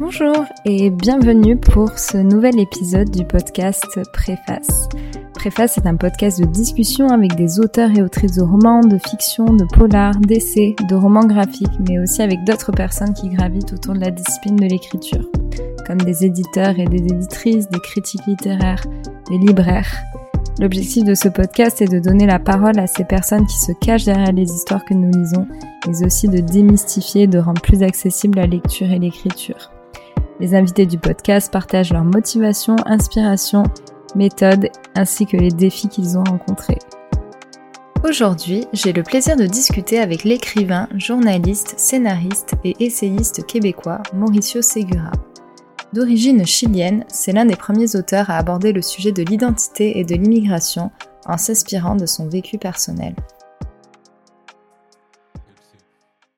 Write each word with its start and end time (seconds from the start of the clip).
Bonjour 0.00 0.46
et 0.64 0.88
bienvenue 0.88 1.58
pour 1.58 1.90
ce 1.98 2.16
nouvel 2.16 2.58
épisode 2.58 3.10
du 3.10 3.22
podcast 3.26 4.00
Préface. 4.14 4.88
Préface 5.34 5.76
est 5.76 5.86
un 5.86 5.96
podcast 5.96 6.40
de 6.40 6.46
discussion 6.46 7.08
avec 7.08 7.34
des 7.34 7.60
auteurs 7.60 7.90
et 7.90 8.00
autrices 8.00 8.36
de 8.36 8.42
romans, 8.42 8.80
de 8.80 8.96
fiction, 8.96 9.44
de 9.44 9.66
polar, 9.66 10.14
d'essais, 10.16 10.74
de 10.88 10.94
romans 10.94 11.26
graphiques, 11.26 11.78
mais 11.86 11.98
aussi 11.98 12.22
avec 12.22 12.42
d'autres 12.44 12.72
personnes 12.72 13.12
qui 13.12 13.28
gravitent 13.28 13.74
autour 13.74 13.92
de 13.92 14.00
la 14.00 14.10
discipline 14.10 14.56
de 14.56 14.64
l'écriture, 14.64 15.28
comme 15.86 16.00
des 16.00 16.24
éditeurs 16.24 16.78
et 16.78 16.86
des 16.86 17.02
éditrices, 17.02 17.68
des 17.68 17.80
critiques 17.80 18.24
littéraires, 18.26 18.86
des 19.28 19.36
libraires. 19.36 19.92
L'objectif 20.60 21.04
de 21.04 21.14
ce 21.14 21.28
podcast 21.28 21.82
est 21.82 21.92
de 21.92 22.00
donner 22.00 22.24
la 22.24 22.38
parole 22.38 22.78
à 22.78 22.86
ces 22.86 23.04
personnes 23.04 23.46
qui 23.46 23.58
se 23.58 23.72
cachent 23.72 24.06
derrière 24.06 24.32
les 24.32 24.50
histoires 24.50 24.86
que 24.86 24.94
nous 24.94 25.10
lisons, 25.10 25.46
mais 25.86 26.06
aussi 26.06 26.26
de 26.26 26.38
démystifier 26.38 27.24
et 27.24 27.26
de 27.26 27.38
rendre 27.38 27.60
plus 27.60 27.82
accessible 27.82 28.38
la 28.38 28.46
lecture 28.46 28.90
et 28.90 28.98
l'écriture. 28.98 29.70
Les 30.40 30.54
invités 30.54 30.86
du 30.86 30.96
podcast 30.96 31.52
partagent 31.52 31.92
leurs 31.92 32.02
motivations, 32.02 32.76
inspirations, 32.86 33.64
méthodes 34.14 34.70
ainsi 34.94 35.26
que 35.26 35.36
les 35.36 35.50
défis 35.50 35.88
qu'ils 35.88 36.16
ont 36.16 36.24
rencontrés. 36.24 36.78
Aujourd'hui, 38.04 38.66
j'ai 38.72 38.94
le 38.94 39.02
plaisir 39.02 39.36
de 39.36 39.44
discuter 39.44 40.00
avec 40.00 40.24
l'écrivain, 40.24 40.88
journaliste, 40.96 41.78
scénariste 41.78 42.54
et 42.64 42.74
essayiste 42.80 43.44
québécois 43.44 44.02
Mauricio 44.14 44.62
Segura. 44.62 45.10
D'origine 45.92 46.46
chilienne, 46.46 47.04
c'est 47.08 47.32
l'un 47.32 47.44
des 47.44 47.56
premiers 47.56 47.94
auteurs 47.94 48.30
à 48.30 48.38
aborder 48.38 48.72
le 48.72 48.80
sujet 48.80 49.12
de 49.12 49.22
l'identité 49.22 49.98
et 49.98 50.04
de 50.04 50.14
l'immigration 50.14 50.90
en 51.26 51.36
s'inspirant 51.36 51.96
de 51.96 52.06
son 52.06 52.30
vécu 52.30 52.56
personnel. 52.56 53.14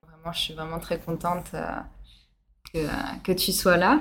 Vraiment, 0.09 0.33
je 0.33 0.41
suis 0.41 0.55
vraiment 0.55 0.81
très 0.81 0.98
contente 0.98 1.55
euh, 2.75 2.89
que, 3.23 3.33
tu 3.33 3.53
sois 3.53 3.77
là. 3.77 4.01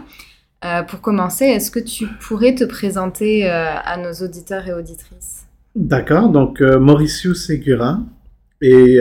Euh, 0.64 0.84
pour 0.84 1.02
commencer, 1.02 1.44
est-ce 1.44 1.72
que 1.72 1.80
tu 1.80 2.08
pourrais 2.08 2.56
te 2.56 2.64
présenter 2.64 3.50
euh, 3.50 3.76
à 3.84 3.98
nos 3.98 4.14
auditeurs 4.24 4.66
et 4.66 4.74
auditrices? 4.74 5.46
D'accord, 5.76 6.30
donc 6.30 6.62
Mauricio 6.62 7.34
Segura 7.34 8.00
et 8.62 9.00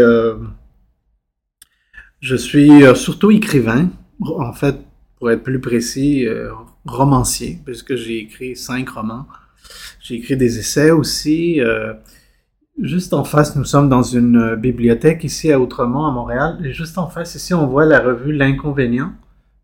je 2.20 2.36
suis 2.36 2.70
surtout 2.94 3.30
écrivain. 3.32 3.90
En 4.22 4.52
fait, 4.52 4.76
pour 5.18 5.30
être 5.30 5.42
plus 5.42 5.60
précis, 5.60 6.28
romancier, 6.84 7.58
puisque 7.64 7.96
j'ai 7.96 8.18
écrit 8.18 8.54
cinq 8.54 8.88
romans. 8.90 9.26
J'ai 10.00 10.14
écrit 10.14 10.36
des 10.36 10.58
essais 10.60 10.92
aussi. 10.92 11.60
Juste 12.80 13.14
en 13.14 13.24
face, 13.24 13.56
nous 13.56 13.64
sommes 13.64 13.88
dans 13.88 14.04
une 14.04 14.54
bibliothèque 14.54 15.24
ici 15.24 15.50
à 15.50 15.58
Outremont, 15.58 16.06
à 16.06 16.12
Montréal. 16.12 16.60
Et 16.64 16.72
juste 16.72 16.98
en 16.98 17.08
face, 17.08 17.34
ici, 17.34 17.52
on 17.52 17.66
voit 17.66 17.84
la 17.84 17.98
revue 17.98 18.32
L'Inconvénient. 18.32 19.12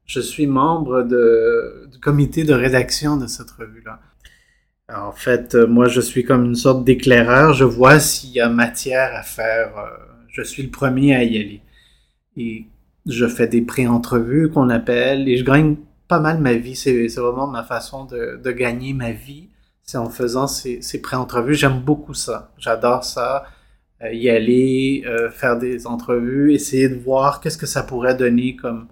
Je 0.06 0.20
suis 0.20 0.46
membre 0.46 1.02
du 1.02 1.98
comité 2.00 2.44
de 2.44 2.54
rédaction 2.54 3.16
de 3.16 3.26
cette 3.26 3.50
revue-là. 3.50 4.00
En 4.94 5.10
fait, 5.10 5.56
euh, 5.56 5.66
moi, 5.66 5.88
je 5.88 6.00
suis 6.00 6.24
comme 6.24 6.44
une 6.44 6.54
sorte 6.54 6.84
d'éclaireur. 6.84 7.54
Je 7.54 7.64
vois 7.64 7.98
s'il 7.98 8.30
y 8.30 8.40
a 8.40 8.48
matière 8.48 9.14
à 9.14 9.22
faire. 9.22 9.72
je 10.28 10.42
suis 10.42 10.62
le 10.62 10.70
premier 10.70 11.16
à 11.16 11.24
y 11.24 11.38
aller. 11.38 11.62
Et 12.36 12.66
je 13.06 13.26
fais 13.26 13.48
des 13.48 13.62
pré-entrevues 13.62 14.50
qu'on 14.50 14.70
appelle 14.70 15.28
et 15.28 15.36
je 15.36 15.44
gagne 15.44 15.76
pas 16.08 16.20
mal 16.20 16.38
ma 16.40 16.54
vie. 16.54 16.76
C'est 16.76 17.08
vraiment 17.16 17.46
ma 17.46 17.64
façon 17.64 18.04
de, 18.04 18.52
gagner 18.52 18.92
ma 18.92 19.12
vie. 19.12 19.48
C'est 19.82 19.98
en 19.98 20.10
faisant 20.10 20.46
ces, 20.46 20.80
pré-entrevues. 21.02 21.54
J'aime 21.54 21.80
beaucoup 21.80 22.14
ça. 22.14 22.52
J'adore 22.58 23.04
ça. 23.04 23.44
Euh, 24.02 24.12
y 24.12 24.28
aller, 24.28 25.04
euh, 25.06 25.30
faire 25.30 25.58
des 25.58 25.86
entrevues, 25.86 26.52
essayer 26.52 26.88
de 26.90 26.96
voir 26.96 27.40
qu'est-ce 27.40 27.56
que 27.56 27.66
ça 27.66 27.82
pourrait 27.82 28.14
donner 28.14 28.54
comme 28.54 28.88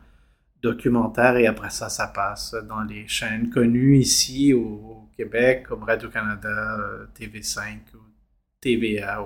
documentaire 0.64 1.36
et 1.36 1.46
après 1.46 1.70
ça, 1.70 1.88
ça 1.88 2.06
passe 2.08 2.56
dans 2.68 2.82
les 2.82 3.06
chaînes 3.06 3.50
connues 3.50 3.98
ici 3.98 4.52
au, 4.52 5.00
Québec 5.16 5.66
comme 5.68 5.84
Radio-Canada, 5.84 6.48
euh, 6.80 7.06
TV5 7.16 7.78
TVA. 8.60 9.24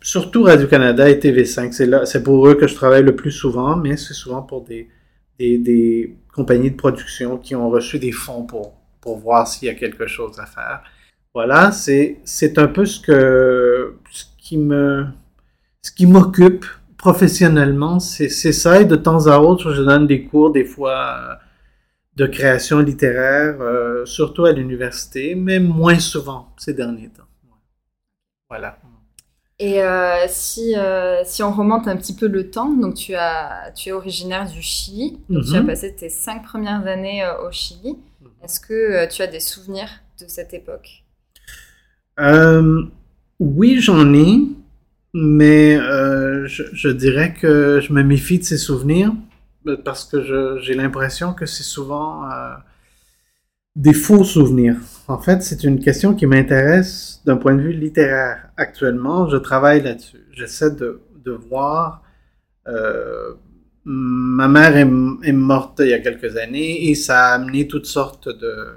Surtout 0.00 0.44
Radio-Canada 0.44 1.10
et 1.10 1.16
TV5. 1.16 2.06
C'est, 2.06 2.22
pour 2.22 2.48
eux 2.48 2.54
que 2.54 2.66
je 2.66 2.74
travaille 2.74 3.02
le 3.02 3.14
plus 3.14 3.30
souvent, 3.30 3.76
mais 3.76 3.98
c'est 3.98 4.14
souvent 4.14 4.40
pour 4.40 4.64
des, 4.64 4.88
des, 5.38 6.16
compagnies 6.32 6.70
de 6.70 6.76
production 6.76 7.36
qui 7.36 7.54
ont 7.54 7.68
reçu 7.68 7.98
des 7.98 8.12
fonds 8.12 8.44
pour, 8.44 8.72
pour 9.02 9.18
voir 9.18 9.46
s'il 9.46 9.68
y 9.68 9.70
a 9.70 9.74
quelque 9.74 10.06
chose 10.06 10.38
à 10.38 10.46
faire. 10.46 10.82
Voilà, 11.34 11.72
c'est, 11.72 12.22
un 12.56 12.68
peu 12.68 12.86
ce, 12.86 13.00
que, 13.00 13.98
ce 14.10 14.24
qui 15.92 16.06
m'occupe 16.06 16.64
professionnellement, 17.02 17.98
c'est, 17.98 18.28
ça. 18.30 18.80
Et 18.80 18.84
de 18.84 18.94
temps 18.94 19.26
à 19.26 19.38
autre, 19.38 19.72
je 19.72 19.82
donne 19.82 20.06
des 20.06 20.22
cours, 20.24 20.52
des 20.52 20.64
fois, 20.64 21.16
euh, 21.18 21.34
de 22.14 22.26
création 22.26 22.78
littéraire, 22.78 23.60
euh, 23.60 24.06
surtout 24.06 24.44
à 24.44 24.52
l'université, 24.52 25.34
mais 25.34 25.58
moins 25.58 25.98
souvent 25.98 26.54
ces 26.56 26.74
derniers 26.74 27.08
temps. 27.08 27.24
Voilà. 28.48 28.78
Et 29.58 29.82
euh, 29.82 30.26
si, 30.28 30.76
euh, 30.76 31.22
si 31.24 31.42
on 31.42 31.52
remonte 31.52 31.88
un 31.88 31.96
petit 31.96 32.14
peu 32.14 32.28
le 32.28 32.50
temps, 32.50 32.70
donc 32.70 32.94
tu, 32.94 33.14
as, 33.14 33.72
tu 33.74 33.88
es 33.88 33.92
originaire 33.92 34.48
du 34.48 34.62
Chili, 34.62 35.18
donc 35.28 35.44
tu 35.44 35.56
as 35.56 35.60
mhm. 35.60 35.66
passé 35.66 35.94
tes 35.94 36.08
cinq 36.08 36.44
premières 36.44 36.86
années 36.86 37.24
au 37.44 37.50
Chili. 37.50 37.98
Mhm. 38.20 38.28
Est-ce 38.44 38.60
que 38.60 39.08
tu 39.10 39.22
as 39.22 39.26
des 39.26 39.40
souvenirs 39.40 39.88
de 40.20 40.26
cette 40.28 40.54
époque? 40.54 41.02
Oui, 43.40 43.80
j'en 43.80 44.14
ai, 44.14 44.38
mais 45.14 45.76
je, 45.76 46.62
je, 46.72 46.88
dirais 46.88 47.34
que 47.34 47.80
je 47.80 47.92
me 47.92 48.02
méfie 48.02 48.38
de 48.38 48.44
ces 48.44 48.58
souvenirs 48.58 49.12
parce 49.84 50.04
que 50.04 50.58
j'ai 50.60 50.74
l'impression 50.74 51.34
que 51.34 51.46
c'est 51.46 51.62
souvent 51.62 52.28
des 53.76 53.94
faux 53.94 54.24
souvenirs. 54.24 54.76
En 55.08 55.18
fait, 55.18 55.42
c'est 55.42 55.64
une 55.64 55.80
question 55.80 56.14
qui 56.14 56.26
m'intéresse 56.26 57.22
d'un 57.24 57.36
point 57.36 57.54
de 57.54 57.62
vue 57.62 57.72
littéraire. 57.72 58.50
Actuellement, 58.56 59.28
je 59.28 59.36
travaille 59.36 59.82
là-dessus. 59.82 60.26
J'essaie 60.32 60.70
de, 60.70 61.00
voir. 61.48 62.02
Euh, 62.68 63.34
ma 63.84 64.48
mère 64.48 64.76
est, 64.76 65.32
morte 65.32 65.80
il 65.80 65.88
y 65.88 65.92
a 65.92 65.98
quelques 66.00 66.36
années 66.36 66.88
et 66.88 66.94
ça 66.94 67.28
a 67.28 67.34
amené 67.34 67.66
toutes 67.66 67.86
sortes 67.86 68.28
de. 68.28 68.76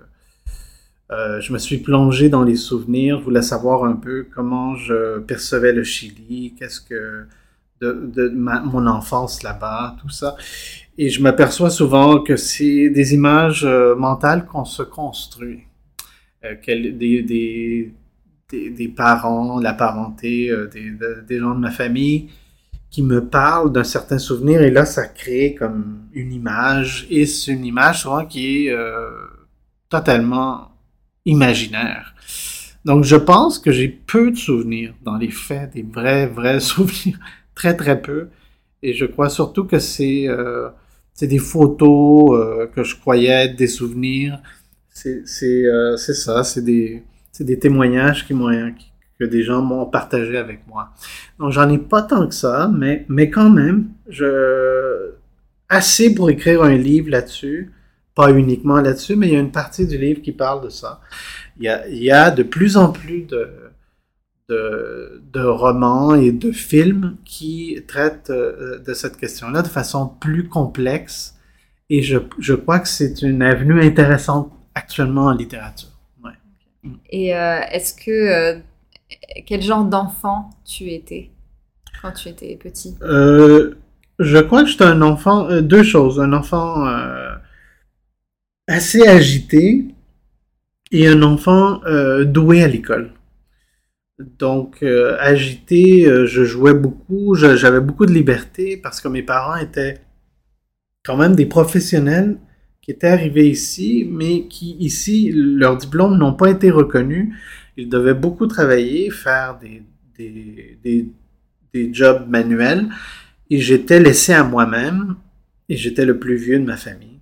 Euh, 1.12 1.40
je 1.40 1.54
me 1.54 1.60
suis 1.60 1.78
plongé 1.78 2.30
dans 2.30 2.44
les 2.44 2.56
souvenirs, 2.56 3.20
je 3.20 3.24
voulais 3.26 3.44
savoir 3.44 3.84
un 3.84 3.96
peu 3.96 4.26
comment 4.34 4.76
je 4.76 5.20
percevais 5.20 5.72
le 5.72 5.84
Chili, 5.84 6.56
qu'est-ce 6.58 6.82
que 6.82 7.28
de, 7.82 8.10
de 8.14 8.30
ma, 8.30 8.62
mon 8.62 8.88
enfance 8.88 9.44
là-bas, 9.44 9.96
tout 10.02 10.10
ça. 10.10 10.36
Et 10.98 11.10
je 11.10 11.22
m'aperçois 11.22 11.70
souvent 11.70 12.20
que 12.20 12.38
c'est 12.38 12.90
des 12.90 13.14
images 13.14 13.66
euh, 13.66 13.96
mentales 13.96 14.46
qu'on 14.46 14.66
se 14.66 14.82
construit. 14.82 15.64
Euh, 16.44 16.56
des, 16.66 17.22
des, 17.22 17.94
des, 18.70 18.88
parents, 18.88 19.60
la 19.60 19.74
parenté, 19.74 20.50
euh, 20.50 20.68
des, 20.68 20.92
des, 21.28 21.40
gens 21.40 21.56
de 21.56 21.60
ma 21.60 21.72
famille 21.72 22.30
qui 22.90 23.02
me 23.02 23.26
parlent 23.26 23.74
d'un 23.74 23.84
certain 23.84 24.20
souvenir 24.20 24.62
et 24.62 24.72
là, 24.72 24.86
ça 24.86 25.06
crée 25.08 25.56
comme 25.58 26.04
une 26.14 26.32
image 26.32 27.08
et 27.10 27.26
c'est 27.26 27.52
une 27.52 27.66
image 27.66 28.04
souvent 28.04 28.26
qui 28.26 28.68
est 28.68 28.76
totalement 29.90 30.75
imaginaire. 31.26 32.14
Donc, 32.86 33.04
je 33.04 33.16
pense 33.16 33.60
que 33.60 33.72
j'ai 33.72 33.88
peu 33.88 34.32
de 34.32 34.38
souvenirs 34.38 34.94
dans 35.04 35.18
les 35.18 35.32
faits, 35.32 35.74
des 35.74 35.84
vrais, 35.84 36.28
vrais 36.28 36.60
souvenirs, 36.72 37.20
très, 37.56 37.76
très 37.76 38.02
peu. 38.02 38.30
Et 38.84 38.94
je 38.94 39.06
crois 39.06 39.30
surtout 39.30 39.66
que 39.66 39.80
c'est 39.80 40.28
c'est 41.16 41.28
des 41.28 41.40
photos 41.40 42.38
euh, 42.38 42.68
que 42.68 42.84
je 42.84 42.96
croyais 42.96 43.46
être 43.46 43.56
des 43.56 43.68
souvenirs. 43.68 44.40
C'est 44.92 45.24
euh, 45.66 45.98
ça, 45.98 46.44
c'est 46.44 46.62
des, 46.62 47.04
des 47.40 47.58
témoignages 47.58 48.28
que 48.28 49.24
des 49.24 49.44
gens 49.44 49.62
m'ont 49.62 49.86
partagé 49.86 50.38
avec 50.38 50.68
moi. 50.68 50.90
Donc 51.40 51.52
j'en 51.52 51.70
ai 51.70 51.78
pas 51.78 52.02
tant 52.02 52.28
que 52.28 52.36
ça, 52.36 52.70
mais, 52.74 53.06
mais 53.08 53.30
quand 53.30 53.50
même, 53.50 53.90
je, 54.10 55.12
assez 55.70 56.14
pour 56.14 56.30
écrire 56.30 56.64
un 56.64 56.76
livre 56.76 57.10
là-dessus, 57.10 57.72
pas 58.16 58.32
uniquement 58.32 58.80
là-dessus, 58.80 59.18
mais 59.18 59.28
il 59.28 59.34
y 59.34 59.36
a 59.36 59.40
une 59.40 59.52
partie 59.52 59.86
du 59.86 59.98
livre 59.98 60.22
qui 60.22 60.32
parle 60.32 60.64
de 60.64 60.70
ça. 60.70 61.02
Il 61.60 61.66
y 61.66 61.68
a, 61.68 61.88
il 61.88 62.02
y 62.02 62.12
a 62.12 62.32
de 62.32 62.44
plus 62.44 62.78
en 62.78 62.92
plus 62.92 63.24
de, 63.24 63.50
de, 64.48 65.22
de, 65.34 65.42
romans 65.42 66.16
et 66.16 66.32
de 66.32 66.52
films 66.52 67.18
qui 67.26 67.78
traitent 67.88 68.30
euh, 68.30 68.80
de 68.80 68.94
cette 68.94 69.18
question-là 69.18 69.62
de 69.62 69.68
façon 69.68 70.08
plus 70.08 70.48
complexe. 70.48 71.36
Et 71.90 72.02
je, 72.02 72.18
je 72.40 72.54
crois 72.54 72.80
que 72.80 72.88
c'est 72.88 73.22
une 73.22 73.42
avenue 73.42 73.82
intéressante 73.82 74.52
actuellement 74.74 75.26
en 75.26 75.34
littérature. 75.34 75.90
Ouais. 76.24 76.32
Et 77.10 77.36
euh, 77.36 77.60
est-ce 77.72 77.94
que... 77.94 78.12
Euh, 78.12 78.60
quel 79.46 79.62
genre 79.62 79.86
d'enfant 79.86 80.50
tu 80.66 80.90
étais 80.90 81.32
quand 82.02 82.12
tu 82.12 82.30
étais 82.30 82.56
petit? 82.56 82.96
Je 83.02 84.40
crois 84.40 84.64
que 84.64 84.70
j'étais 84.70 84.86
un 84.86 85.02
enfant... 85.02 85.62
deux 85.62 85.84
choses. 85.84 86.20
Un 86.20 86.34
enfant 86.34 86.86
assez 88.68 89.08
agité 89.08 89.86
et 90.92 91.08
un 91.08 91.22
enfant 91.22 91.82
doué 92.26 92.64
à 92.64 92.68
l'école. 92.68 93.12
Donc, 94.18 94.82
euh, 94.82 95.18
agité, 95.20 96.08
euh, 96.08 96.26
je 96.26 96.46
jouais 96.46 96.74
beaucoup, 96.74 97.36
j'avais 97.36 97.82
beaucoup 97.82 98.06
de 98.06 98.14
liberté 98.14 98.78
parce 98.78 99.02
que 99.02 99.10
mes 99.10 99.24
parents 99.24 99.58
étaient 99.58 100.00
quand 101.04 101.18
même 101.18 101.36
des 101.36 101.46
professionnels 101.46 102.38
qui 102.82 102.92
étaient 102.92 103.08
arrivés 103.08 103.50
ici, 103.50 104.08
mais 104.10 104.48
qui 104.48 104.78
ici, 104.80 105.32
leurs 105.34 105.76
diplômes 105.76 106.18
n'ont 106.18 106.34
pas 106.34 106.50
été 106.50 106.72
reconnus. 106.72 107.36
Ils 107.76 107.90
devaient 107.90 108.14
beaucoup 108.14 108.48
travailler, 108.48 109.10
faire 109.10 109.60
des, 109.60 109.84
des, 110.18 110.80
des, 110.82 111.10
des 111.74 111.94
jobs 111.94 112.26
manuels, 112.30 112.88
et 113.50 113.60
j'étais 113.60 114.00
laissé 114.00 114.34
à 114.34 114.46
moi-même, 114.46 115.18
et 115.68 115.76
j'étais 115.76 116.06
le 116.06 116.20
plus 116.20 116.38
vieux 116.38 116.60
de 116.60 116.64
ma 116.64 116.78
famille. 116.78 117.15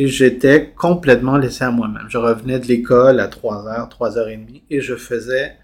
Et 0.00 0.06
j'étais 0.06 0.74
complètement 0.76 1.38
laissé 1.38 1.64
à 1.64 1.72
moi-même. 1.72 2.04
Je 2.08 2.18
revenais 2.18 2.60
de 2.60 2.66
l'école 2.66 3.18
à 3.18 3.26
3h, 3.26 3.90
3h30, 3.90 4.62
et 4.70 4.80
je 4.80 4.94
faisais 4.94 5.56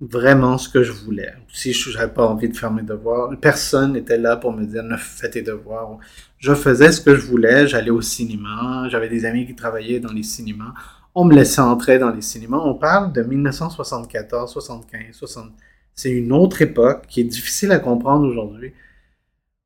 vraiment 0.00 0.56
ce 0.56 0.70
que 0.70 0.82
je 0.82 0.92
voulais. 0.92 1.34
Si 1.52 1.74
je 1.74 1.94
n'avais 1.98 2.10
pas 2.10 2.26
envie 2.26 2.48
de 2.48 2.56
faire 2.56 2.72
mes 2.72 2.84
devoirs, 2.84 3.30
personne 3.38 3.92
n'était 3.92 4.16
là 4.16 4.38
pour 4.38 4.54
me 4.54 4.64
dire 4.64 4.82
ne 4.82 4.96
fais 4.96 5.28
tes 5.28 5.42
devoirs. 5.42 5.98
Je 6.38 6.54
faisais 6.54 6.90
ce 6.90 7.02
que 7.02 7.14
je 7.14 7.26
voulais, 7.26 7.66
j'allais 7.66 7.90
au 7.90 8.00
cinéma, 8.00 8.88
j'avais 8.88 9.10
des 9.10 9.26
amis 9.26 9.44
qui 9.44 9.54
travaillaient 9.54 10.00
dans 10.00 10.14
les 10.14 10.22
cinémas. 10.22 10.72
On 11.14 11.26
me 11.26 11.34
laissait 11.34 11.60
entrer 11.60 11.98
dans 11.98 12.08
les 12.08 12.22
cinémas. 12.22 12.62
On 12.64 12.72
parle 12.72 13.12
de 13.12 13.22
1974, 13.22 14.50
75, 14.50 15.00
60. 15.12 15.52
C'est 15.94 16.10
une 16.10 16.32
autre 16.32 16.62
époque 16.62 17.02
qui 17.10 17.20
est 17.20 17.24
difficile 17.24 17.72
à 17.72 17.78
comprendre 17.78 18.26
aujourd'hui 18.26 18.72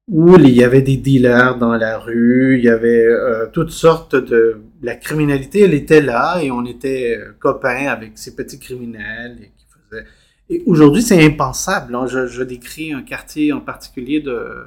où 0.09 0.37
il 0.37 0.51
y 0.51 0.63
avait 0.63 0.83
des 0.83 0.97
dealers 0.97 1.59
dans 1.59 1.75
la 1.75 1.99
rue, 1.99 2.59
il 2.59 2.65
y 2.65 2.69
avait 2.69 3.07
euh, 3.07 3.47
toutes 3.53 3.71
sortes 3.71 4.15
de... 4.15 4.61
La 4.83 4.95
criminalité, 4.95 5.63
elle 5.63 5.75
était 5.75 6.03
là 6.03 6.41
et 6.43 6.51
on 6.51 6.65
était 6.65 7.17
euh, 7.19 7.33
copains 7.41 7.89
avec 7.89 8.13
ces 8.19 8.37
petits 8.37 8.59
criminels 8.59 9.39
et 9.41 9.51
qui 9.57 9.67
faisaient 9.67 10.07
et 10.49 10.63
aujourd'hui, 10.67 11.03
c'est 11.03 11.25
impensable. 11.25 11.95
Hein. 11.95 12.07
Je, 12.07 12.43
décris 12.43 12.93
un 12.93 13.03
quartier 13.03 13.53
en 13.53 13.61
particulier 13.61 14.21
de, 14.21 14.67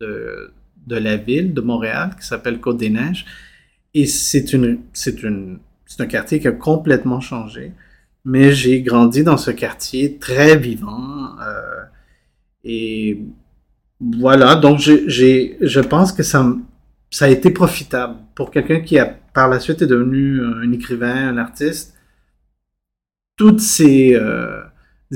de, 0.00 0.52
de 0.86 0.96
la 0.96 1.16
ville 1.16 1.54
de 1.54 1.60
Montréal 1.60 2.10
qui 2.18 2.26
s'appelle 2.26 2.60
Côte-des-Neiges. 2.60 3.24
Et 3.94 4.06
c'est 4.06 4.52
une, 4.52 4.80
c'est 4.92 5.22
une, 5.22 5.60
c'est 5.86 6.02
un 6.02 6.06
quartier 6.06 6.40
qui 6.40 6.48
a 6.48 6.52
complètement 6.52 7.20
changé. 7.20 7.72
Mais 8.24 8.52
j'ai 8.52 8.82
grandi 8.82 9.22
dans 9.22 9.36
ce 9.36 9.50
quartier 9.50 10.18
très 10.18 10.56
vivant. 10.56 11.38
Euh, 11.40 11.84
et 12.64 13.22
voilà, 14.00 14.54
donc 14.54 14.78
j'ai, 14.78 15.56
je 15.60 15.80
pense 15.80 16.12
que 16.12 16.22
ça, 16.22 16.46
ça 17.10 17.24
a 17.24 17.28
été 17.28 17.50
profitable 17.50 18.16
pour 18.34 18.50
quelqu'un 18.50 18.80
qui 18.80 18.98
a 18.98 19.06
par 19.34 19.48
la 19.48 19.60
suite 19.60 19.82
est 19.82 19.86
devenu 19.86 20.40
un 20.44 20.72
écrivain, 20.72 21.28
un 21.28 21.38
artiste. 21.38 21.94
Toutes 23.36 23.60
ces, 23.60 24.14
euh, 24.14 24.62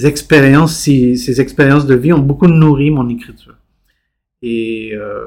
expériences, 0.05 0.77
ces, 0.77 1.17
ces, 1.17 1.41
expériences 1.41 1.87
de 1.87 1.95
vie 1.97 2.13
ont 2.13 2.21
beaucoup 2.21 2.47
nourri 2.47 2.91
mon 2.91 3.09
écriture. 3.09 3.57
Et 4.43 4.93
euh, 4.95 5.25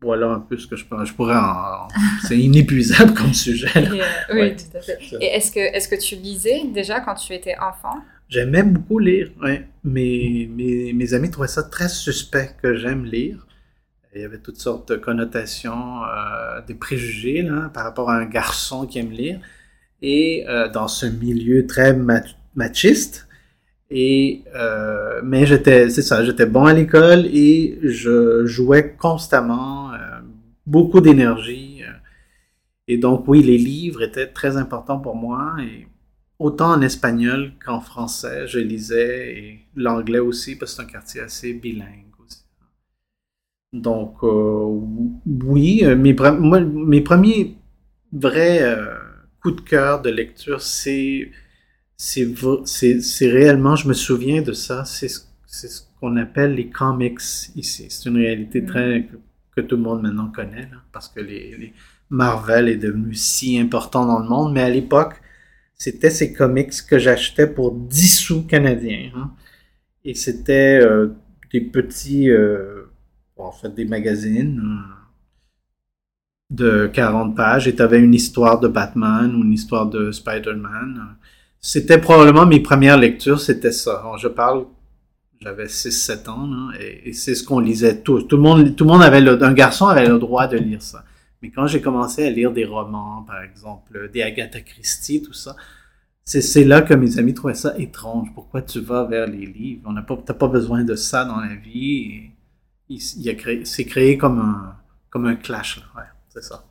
voilà 0.00 0.28
un 0.28 0.40
peu 0.40 0.56
ce 0.56 0.66
que 0.66 0.76
je, 0.76 0.84
je 1.04 1.12
pourrais 1.12 1.36
en... 1.36 1.88
C'est 2.22 2.38
inépuisable 2.38 3.14
comme 3.14 3.34
sujet. 3.34 3.68
Euh, 4.30 4.40
oui, 4.40 4.56
tout 4.56 4.76
à 4.76 4.80
fait. 4.80 4.98
Et 5.20 5.26
est-ce 5.26 5.50
que, 5.52 5.60
est 5.60 5.90
que 5.90 6.00
tu 6.00 6.16
lisais 6.16 6.62
déjà 6.72 7.00
quand 7.00 7.14
tu 7.14 7.32
étais 7.34 7.56
enfant? 7.58 7.96
J'aimais 8.28 8.62
beaucoup 8.62 8.98
lire. 8.98 9.30
Mes, 9.84 10.48
mes, 10.50 10.92
mes, 10.92 11.14
amis 11.14 11.30
trouvaient 11.30 11.48
ça 11.48 11.62
très 11.62 11.88
suspect 11.88 12.50
que 12.62 12.74
j'aime 12.74 13.04
lire. 13.04 13.46
Il 14.14 14.22
y 14.22 14.24
avait 14.24 14.38
toutes 14.38 14.58
sortes 14.58 14.90
de 14.90 14.96
connotations, 14.96 16.02
euh, 16.04 16.60
des 16.66 16.74
préjugés 16.74 17.42
là, 17.42 17.70
par 17.74 17.84
rapport 17.84 18.10
à 18.10 18.16
un 18.16 18.26
garçon 18.26 18.86
qui 18.86 18.98
aime 18.98 19.10
lire. 19.10 19.40
Et 20.02 20.44
euh, 20.48 20.68
dans 20.68 20.88
ce 20.88 21.06
milieu 21.06 21.66
très 21.66 21.96
machiste, 22.54 23.28
et 23.90 24.44
euh, 24.54 25.20
mais 25.24 25.46
j'étais, 25.46 25.90
c'est 25.90 26.02
ça, 26.02 26.24
j'étais 26.24 26.46
bon 26.46 26.64
à 26.64 26.72
l'école 26.72 27.26
et 27.26 27.78
je 27.82 28.46
jouais 28.46 28.94
constamment, 28.96 29.90
beaucoup 30.66 31.00
d'énergie. 31.00 31.82
Et 32.88 32.98
donc 32.98 33.24
oui, 33.28 33.42
les 33.42 33.58
livres 33.58 34.02
étaient 34.02 34.26
très 34.26 34.56
importants 34.56 34.98
pour 34.98 35.16
moi 35.16 35.56
et 35.62 35.86
autant 36.44 36.72
en 36.72 36.82
espagnol 36.82 37.52
qu'en 37.64 37.80
français, 37.80 38.46
je 38.46 38.58
lisais 38.58 39.34
et 39.36 39.60
l'anglais 39.76 40.18
aussi 40.18 40.56
parce 40.56 40.72
que 40.72 40.76
c'est 40.76 40.82
un 40.82 40.92
quartier 40.92 41.20
assez 41.20 41.54
bilingue 41.54 42.14
aussi. 42.24 42.44
Donc 43.72 44.22
oui, 44.22 45.84
mes, 45.96 46.14
mes 46.14 47.00
premiers 47.00 47.56
vrais 48.12 48.76
coups 49.42 49.56
de 49.56 49.60
cœur 49.62 50.02
de 50.02 50.10
lecture, 50.10 50.60
c'est 50.60 51.30
c'est 51.96 53.30
réellement, 53.30 53.76
je 53.76 53.88
me 53.88 53.94
souviens 53.94 54.42
de 54.42 54.52
ça, 54.52 54.84
c'est 54.84 55.08
ce 55.08 55.80
qu'on 56.00 56.16
appelle 56.16 56.54
les 56.54 56.68
comics 56.68 57.20
ici. 57.54 57.86
C'est 57.88 58.08
une 58.08 58.16
réalité 58.16 58.60
mm. 58.60 58.66
très 58.66 59.08
que, 59.54 59.60
tout 59.60 59.76
le 59.76 59.82
monde 59.82 60.02
maintenant 60.02 60.30
connaît, 60.30 60.68
parce 60.92 61.08
que 61.08 61.20
les, 61.20 61.72
Marvel 62.10 62.68
est 62.68 62.76
devenu 62.76 63.14
si 63.14 63.58
important 63.58 64.04
dans 64.04 64.18
le 64.18 64.28
monde, 64.28 64.52
mais 64.52 64.62
à 64.62 64.70
l'époque, 64.70 65.20
c'était 65.76 66.10
ces 66.10 66.32
comics 66.32 66.72
que 66.88 66.98
j'achetais 66.98 67.46
pour 67.46 67.72
10 67.72 68.18
sous 68.18 68.46
canadiens. 68.46 69.10
Hein. 69.16 69.30
Et 70.04 70.14
c'était 70.14 70.80
euh, 70.82 71.08
des 71.52 71.60
petits, 71.60 72.30
euh, 72.30 72.84
en 73.36 73.52
fait, 73.52 73.74
des 73.74 73.84
magazines 73.84 74.62
hein, 74.64 74.94
de 76.50 76.90
40 76.92 77.34
pages, 77.34 77.68
et 77.68 77.74
tu 77.74 77.82
avais 77.82 78.00
une 78.00 78.14
histoire 78.14 78.60
de 78.60 78.68
Batman 78.68 79.34
ou 79.34 79.42
une 79.44 79.52
histoire 79.52 79.86
de 79.86 80.12
Spider-Man 80.12 81.16
c'était 81.66 81.96
probablement 81.96 82.44
mes 82.44 82.60
premières 82.60 82.98
lectures, 82.98 83.40
c'était 83.40 83.72
ça. 83.72 84.04
je 84.18 84.28
parle, 84.28 84.66
j'avais 85.40 85.64
6-7 85.64 86.28
ans, 86.28 86.48
et, 86.78 87.14
c'est 87.14 87.34
ce 87.34 87.42
qu'on 87.42 87.58
lisait 87.58 88.02
tous. 88.02 88.24
Tout 88.24 88.36
le 88.36 88.42
monde, 88.42 88.76
tout 88.76 88.84
le 88.84 88.90
monde 88.90 89.02
avait 89.02 89.26
un 89.26 89.52
garçon 89.54 89.86
avait 89.86 90.06
le 90.06 90.18
droit 90.18 90.46
de 90.46 90.58
lire 90.58 90.82
ça. 90.82 91.04
Mais 91.44 91.50
quand 91.50 91.66
j'ai 91.66 91.82
commencé 91.82 92.26
à 92.26 92.30
lire 92.30 92.52
des 92.52 92.64
romans, 92.64 93.22
par 93.26 93.42
exemple, 93.42 94.10
des 94.10 94.22
Agatha 94.22 94.62
Christie, 94.62 95.20
tout 95.20 95.34
ça, 95.34 95.54
c'est 96.24 96.64
là 96.64 96.80
que 96.80 96.94
mes 96.94 97.18
amis 97.18 97.34
trouvaient 97.34 97.52
ça 97.52 97.74
étrange. 97.78 98.28
Pourquoi 98.32 98.62
tu 98.62 98.80
vas 98.80 99.04
vers 99.04 99.26
les 99.26 99.44
livres? 99.44 99.82
On 99.84 99.92
n'a 99.92 100.00
pas, 100.00 100.16
pas 100.16 100.48
besoin 100.48 100.84
de 100.84 100.94
ça 100.94 101.26
dans 101.26 101.36
la 101.38 101.54
vie. 101.54 102.30
il, 102.88 103.66
c'est 103.66 103.84
créé 103.84 104.16
comme 104.16 104.38
un, 104.38 104.74
comme 105.10 105.26
un 105.26 105.36
clash, 105.36 105.82
Ouais, 105.94 106.04
c'est 106.30 106.42
ça. 106.42 106.64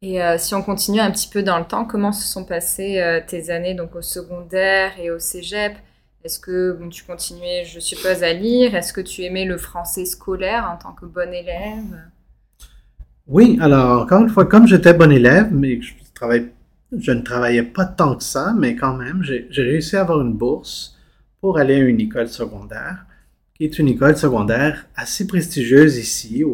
Et 0.00 0.22
euh, 0.22 0.38
si 0.38 0.54
on 0.54 0.62
continue 0.62 1.00
un 1.00 1.10
petit 1.10 1.28
peu 1.28 1.42
dans 1.42 1.58
le 1.58 1.64
temps, 1.64 1.84
comment 1.84 2.12
se 2.12 2.28
sont 2.32 2.44
passées 2.44 3.00
euh, 3.00 3.20
tes 3.26 3.50
années 3.50 3.74
donc 3.74 3.96
au 3.96 4.02
secondaire 4.02 4.92
et 5.00 5.10
au 5.10 5.18
cégep? 5.18 5.76
Est-ce 6.22 6.38
que 6.38 6.78
tu 6.88 7.02
continuais, 7.02 7.64
je 7.64 7.80
suppose, 7.80 8.22
à 8.22 8.32
lire? 8.32 8.76
Est-ce 8.76 8.92
que 8.92 9.00
tu 9.00 9.22
aimais 9.24 9.44
le 9.44 9.58
français 9.58 10.04
scolaire 10.04 10.70
en 10.72 10.76
tant 10.76 10.92
que 10.92 11.04
bon 11.04 11.34
élève? 11.34 12.13
Oui, 13.26 13.58
alors 13.60 14.02
encore 14.02 14.22
une 14.22 14.28
fois, 14.28 14.46
comme 14.46 14.66
j'étais 14.66 14.92
bon 14.94 15.10
élève, 15.10 15.48
mais 15.52 15.80
je, 15.80 15.94
je 16.98 17.10
ne 17.10 17.22
travaillais 17.22 17.62
pas 17.62 17.86
tant 17.86 18.16
que 18.16 18.22
ça, 18.22 18.54
mais 18.56 18.76
quand 18.76 18.96
même, 18.96 19.22
j'ai 19.22 19.62
réussi 19.62 19.96
à 19.96 20.02
avoir 20.02 20.20
une 20.20 20.34
bourse 20.34 20.96
pour 21.40 21.58
aller 21.58 21.74
à 21.76 21.78
une 21.78 22.00
école 22.00 22.28
secondaire, 22.28 23.06
qui 23.54 23.64
est 23.64 23.78
une 23.78 23.88
école 23.88 24.16
secondaire 24.16 24.86
assez 24.94 25.26
prestigieuse 25.26 25.96
ici, 25.98 26.44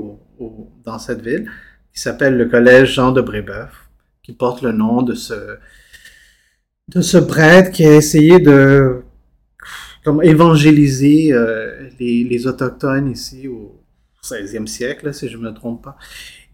dans 0.85 0.99
cette 0.99 1.23
ville 1.23 1.51
qui 1.93 2.01
s'appelle 2.01 2.37
le 2.37 2.47
Collège 2.47 2.95
Jean 2.95 3.13
de 3.13 3.21
Brébeuf, 3.21 3.89
qui 4.23 4.33
porte 4.33 4.63
le 4.63 4.73
nom 4.73 5.03
de 5.03 5.15
ce, 5.15 5.59
de 6.89 7.01
ce 7.01 7.19
prêtre 7.19 7.71
qui 7.73 7.85
a 7.85 7.95
essayé 7.95 8.39
de 8.39 9.03
comme 10.05 10.23
évangéliser 10.23 11.33
euh, 11.33 11.89
les, 11.99 12.25
les, 12.25 12.47
Autochtones 12.47 13.11
ici 13.11 13.49
au 13.49 13.83
16e 14.25 14.67
siècle, 14.67 15.13
si 15.13 15.29
je 15.29 15.37
ne 15.37 15.43
me 15.43 15.53
trompe 15.53 15.85
pas. 15.85 15.99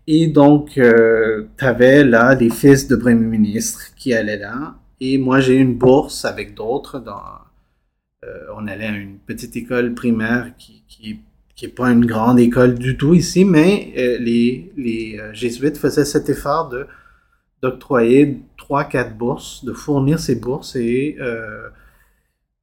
Et 0.06 0.28
donc, 0.28 0.78
euh, 0.78 1.46
tu 1.58 1.64
avais 1.64 2.04
là 2.04 2.34
des 2.36 2.50
fils 2.50 2.86
de 2.88 2.96
premiers 2.96 3.26
ministres 3.26 3.94
qui 3.96 4.14
allaient 4.14 4.38
là. 4.38 4.76
Et 5.00 5.18
moi, 5.18 5.40
j'ai 5.40 5.56
une 5.56 5.74
bourse 5.74 6.24
avec 6.24 6.54
d'autres. 6.54 7.02
Euh, 8.24 8.28
on 8.56 8.66
allait 8.66 8.86
à 8.86 8.96
une 8.96 9.18
petite 9.18 9.56
école 9.56 9.94
primaire 9.94 10.52
qui, 10.56 10.84
qui 10.88 11.20
qui 11.56 11.64
n'est 11.64 11.72
pas 11.72 11.90
une 11.90 12.04
grande 12.04 12.38
école 12.38 12.74
du 12.74 12.96
tout 12.98 13.14
ici, 13.14 13.44
mais 13.44 13.92
euh, 13.96 14.18
les, 14.18 14.70
les 14.76 15.18
euh, 15.18 15.32
jésuites 15.32 15.78
faisaient 15.78 16.04
cet 16.04 16.28
effort 16.28 16.68
de 16.68 16.86
d'octroyer 17.62 18.42
trois, 18.58 18.84
quatre 18.84 19.16
bourses, 19.16 19.64
de 19.64 19.72
fournir 19.72 20.20
ces 20.20 20.36
bourses 20.36 20.76
et 20.76 21.16
euh, 21.20 21.68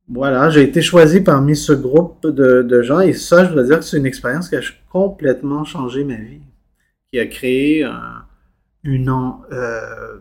voilà, 0.08 0.52
j'ai 0.52 0.62
été 0.62 0.84
choisi 0.84 1.22
parmi 1.22 1.56
ce 1.56 1.74
groupe 1.74 2.28
de, 2.28 2.62
de, 2.62 2.82
gens 2.84 3.00
et 3.00 3.14
ça, 3.14 3.44
je 3.44 3.54
dois 3.54 3.64
dire 3.64 3.80
que 3.80 3.86
c'est 3.86 3.98
une 3.98 4.06
expérience 4.06 4.50
qui 4.50 4.56
a 4.56 4.62
complètement 4.92 5.66
changé 5.66 6.04
ma 6.04 6.16
vie, 6.16 6.42
qui 7.14 7.20
a 7.20 7.28
créé 7.28 7.88
une, 8.84 9.14
euh, 9.52 10.18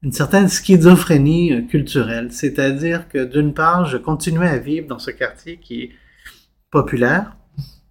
une 0.00 0.12
certaine 0.12 0.46
schizophrénie 0.46 1.66
culturelle, 1.66 2.30
c'est-à-dire 2.30 3.08
que 3.08 3.24
d'une 3.24 3.52
part, 3.52 3.86
je 3.86 3.96
continuais 3.96 4.46
à 4.48 4.58
vivre 4.58 4.86
dans 4.86 5.00
ce 5.00 5.10
quartier 5.10 5.56
qui 5.56 5.82
est 5.82 5.90
populaire, 6.70 7.36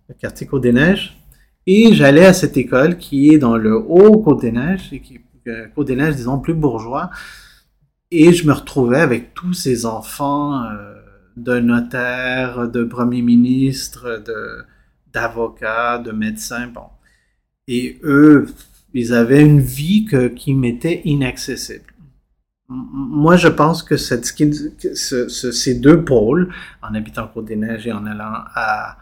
le 0.07 0.15
quartier 0.15 0.47
Côte-des-Neiges. 0.47 1.17
Et 1.67 1.93
j'allais 1.93 2.25
à 2.25 2.31
cette 2.31 2.55
école 2.55 2.97
qui 2.97 3.33
est 3.33 3.39
dans 3.39 3.57
le 3.57 3.75
haut 3.75 4.21
Côte-des-Neiges, 4.21 4.93
et 4.93 5.01
qui, 5.01 5.19
euh, 5.47 5.67
Côte-des-Neiges, 5.75 6.15
disons, 6.15 6.39
plus 6.39 6.53
bourgeois. 6.53 7.09
Et 8.09 8.31
je 8.31 8.47
me 8.47 8.53
retrouvais 8.53 9.01
avec 9.01 9.33
tous 9.33 9.53
ces 9.53 9.85
enfants 9.85 10.63
euh, 10.63 10.93
de 11.35 11.59
notaires, 11.59 12.69
de 12.69 12.85
premiers 12.85 13.21
ministres, 13.21 14.23
de, 14.25 14.63
d'avocats, 15.11 15.97
de 15.97 16.13
médecins. 16.13 16.67
Bon. 16.67 16.85
Et 17.69 17.99
eux, 18.03 18.47
ils 18.95 19.13
avaient 19.13 19.45
une 19.45 19.61
vie 19.61 20.05
que, 20.05 20.27
qui 20.27 20.55
m'était 20.55 21.01
inaccessible. 21.05 21.93
Moi, 22.67 23.35
je 23.35 23.47
pense 23.47 23.83
que, 23.83 23.95
cette, 23.95 24.25
ces 24.25 25.75
deux 25.75 26.03
pôles, 26.03 26.51
en 26.81 26.95
habitant 26.95 27.27
Côte-des-Neiges 27.27 27.85
et 27.85 27.91
en 27.91 28.07
allant 28.07 28.33
à, 28.55 28.97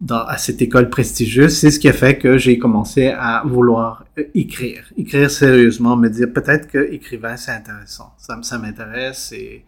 dans, 0.00 0.24
à 0.24 0.36
cette 0.36 0.60
école 0.60 0.90
prestigieuse, 0.90 1.56
c'est 1.56 1.70
ce 1.70 1.78
qui 1.78 1.88
a 1.88 1.92
fait 1.92 2.18
que 2.18 2.36
j'ai 2.38 2.58
commencé 2.58 3.06
à 3.06 3.44
vouloir 3.46 4.04
euh, 4.18 4.24
écrire, 4.34 4.84
écrire 4.96 5.30
sérieusement, 5.30 5.96
me 5.96 6.08
dire 6.08 6.32
peut-être 6.32 6.66
que 6.66 6.92
écrivain 6.92 7.36
c'est 7.36 7.52
intéressant, 7.52 8.12
ça, 8.18 8.36
ça 8.42 8.58
m'intéresse 8.58 9.32
et 9.32 9.64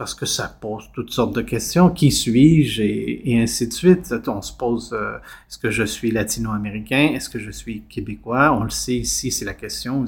parce 0.00 0.14
que 0.14 0.24
ça 0.24 0.48
pose 0.48 0.84
toutes 0.94 1.10
sortes 1.10 1.36
de 1.36 1.42
questions. 1.42 1.90
Qui 1.90 2.10
suis-je 2.10 2.80
et, 2.80 3.38
ainsi 3.38 3.68
de 3.68 3.72
suite. 3.74 4.14
On 4.28 4.40
se 4.40 4.54
pose 4.54 4.94
euh, 4.94 5.18
est-ce 5.46 5.58
que 5.58 5.70
je 5.70 5.82
suis 5.82 6.10
latino-américain, 6.10 7.10
est-ce 7.14 7.28
que 7.28 7.38
je 7.38 7.50
suis 7.50 7.82
québécois? 7.82 8.56
On 8.58 8.64
le 8.64 8.70
sait 8.70 8.96
ici, 8.96 9.30
c'est 9.30 9.44
la 9.44 9.52
question. 9.52 10.06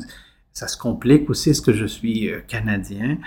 Ça 0.54 0.66
se 0.66 0.78
complique 0.78 1.28
aussi. 1.28 1.50
Est-ce 1.50 1.60
que 1.60 1.74
je 1.74 1.84
suis 1.84 2.30
euh, 2.30 2.40
canadien? 2.40 3.18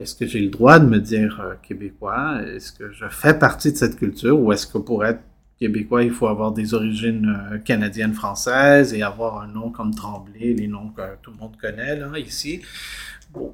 Est-ce 0.00 0.14
que 0.14 0.26
j'ai 0.26 0.40
le 0.40 0.48
droit 0.48 0.78
de 0.78 0.86
me 0.86 1.00
dire 1.00 1.58
québécois? 1.62 2.40
Est-ce 2.46 2.72
que 2.72 2.90
je 2.90 3.04
fais 3.10 3.38
partie 3.38 3.72
de 3.72 3.76
cette 3.76 3.96
culture? 3.96 4.40
Ou 4.40 4.54
est-ce 4.54 4.66
que 4.66 4.78
pour 4.78 5.04
être 5.04 5.20
québécois, 5.58 6.02
il 6.02 6.12
faut 6.12 6.28
avoir 6.28 6.52
des 6.52 6.72
origines 6.72 7.28
euh, 7.52 7.58
canadiennes 7.58 8.14
françaises 8.14 8.94
et 8.94 9.02
avoir 9.02 9.42
un 9.42 9.48
nom 9.48 9.70
comme 9.70 9.94
Tremblay, 9.94 10.54
les 10.54 10.66
noms 10.66 10.88
que 10.88 11.02
tout 11.20 11.30
le 11.30 11.36
monde 11.36 11.58
connaît 11.60 12.00
ici? 12.22 12.62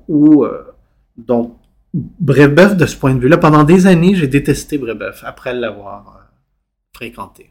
Ou, 0.07 0.45
euh, 0.45 0.63
donc, 1.17 1.57
Brébeuf, 1.95 2.77
de 2.77 2.87
ce 2.87 2.97
point 2.97 3.15
de 3.15 3.21
vue-là, 3.21 3.37
pendant 3.37 3.65
des 3.65 3.87
années, 3.87 4.15
j'ai 4.15 4.29
détesté 4.29 4.79
Brébeuf 4.79 5.23
après 5.25 5.53
l'avoir 5.53 6.17
euh, 6.17 6.21
fréquenté. 6.95 7.51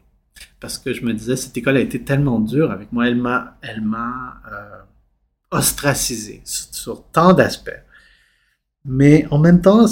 Parce 0.58 0.78
que 0.78 0.92
je 0.92 1.04
me 1.04 1.12
disais, 1.12 1.36
cette 1.36 1.56
école 1.56 1.76
a 1.76 1.80
été 1.80 2.02
tellement 2.02 2.40
dure 2.40 2.70
avec 2.70 2.92
moi, 2.92 3.06
elle 3.06 3.16
m'a, 3.16 3.56
m'a 3.82 4.40
ostracisé 5.50 6.40
sur, 6.44 7.04
tant 7.10 7.34
d'aspects. 7.34 7.70
Mais 8.84 9.26
en 9.30 9.38
même 9.38 9.60
temps, 9.60 9.86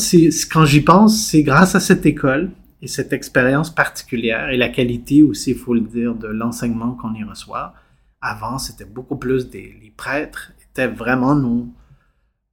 quand 0.51 0.65
j'y 0.65 0.81
pense, 0.81 1.17
c'est 1.27 1.45
grâce 1.45 1.77
à 1.77 1.81
cette 1.81 2.07
école 2.07 2.51
et 2.83 2.89
cette 2.89 3.13
expérience 3.13 3.73
particulière 3.73 4.49
et 4.49 4.57
la 4.57 4.69
qualité 4.69 5.23
aussi, 5.23 5.51
il 5.51 5.57
faut 5.57 5.75
le 5.75 5.83
dire, 5.83 6.15
de 6.15 6.27
l'enseignement 6.27 6.93
qu'on 6.93 7.15
y 7.15 7.23
reçoit. 7.23 7.75
Avant, 8.21 8.59
c'était 8.59 8.85
beaucoup 8.85 9.17
plus 9.17 9.49
des 9.49 9.79
les 9.81 9.91
prêtres 9.91 10.53
étaient 10.71 10.89
vraiment 10.89 11.35
nos, 11.35 11.69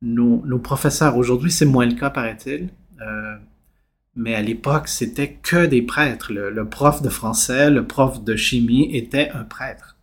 nos, 0.02 0.60
professeurs. 0.60 1.18
Aujourd'hui, 1.18 1.52
c'est 1.52 1.66
moins 1.66 1.86
le 1.86 1.96
cas, 1.96 2.10
paraît-il. 2.10 2.70
Euh, 3.02 3.36
mais 4.16 4.34
à 4.36 4.42
l'époque, 4.42 4.88
c'était 4.88 5.34
que 5.34 5.66
des 5.66 5.82
prêtres. 5.82 6.34
Le, 6.34 6.68
prof 6.68 7.02
de 7.02 7.10
français, 7.10 7.70
le 7.70 7.86
prof 7.86 8.24
de 8.24 8.36
chimie 8.36 8.96
était 8.96 9.30
un 9.30 9.44
prêtre. 9.44 9.96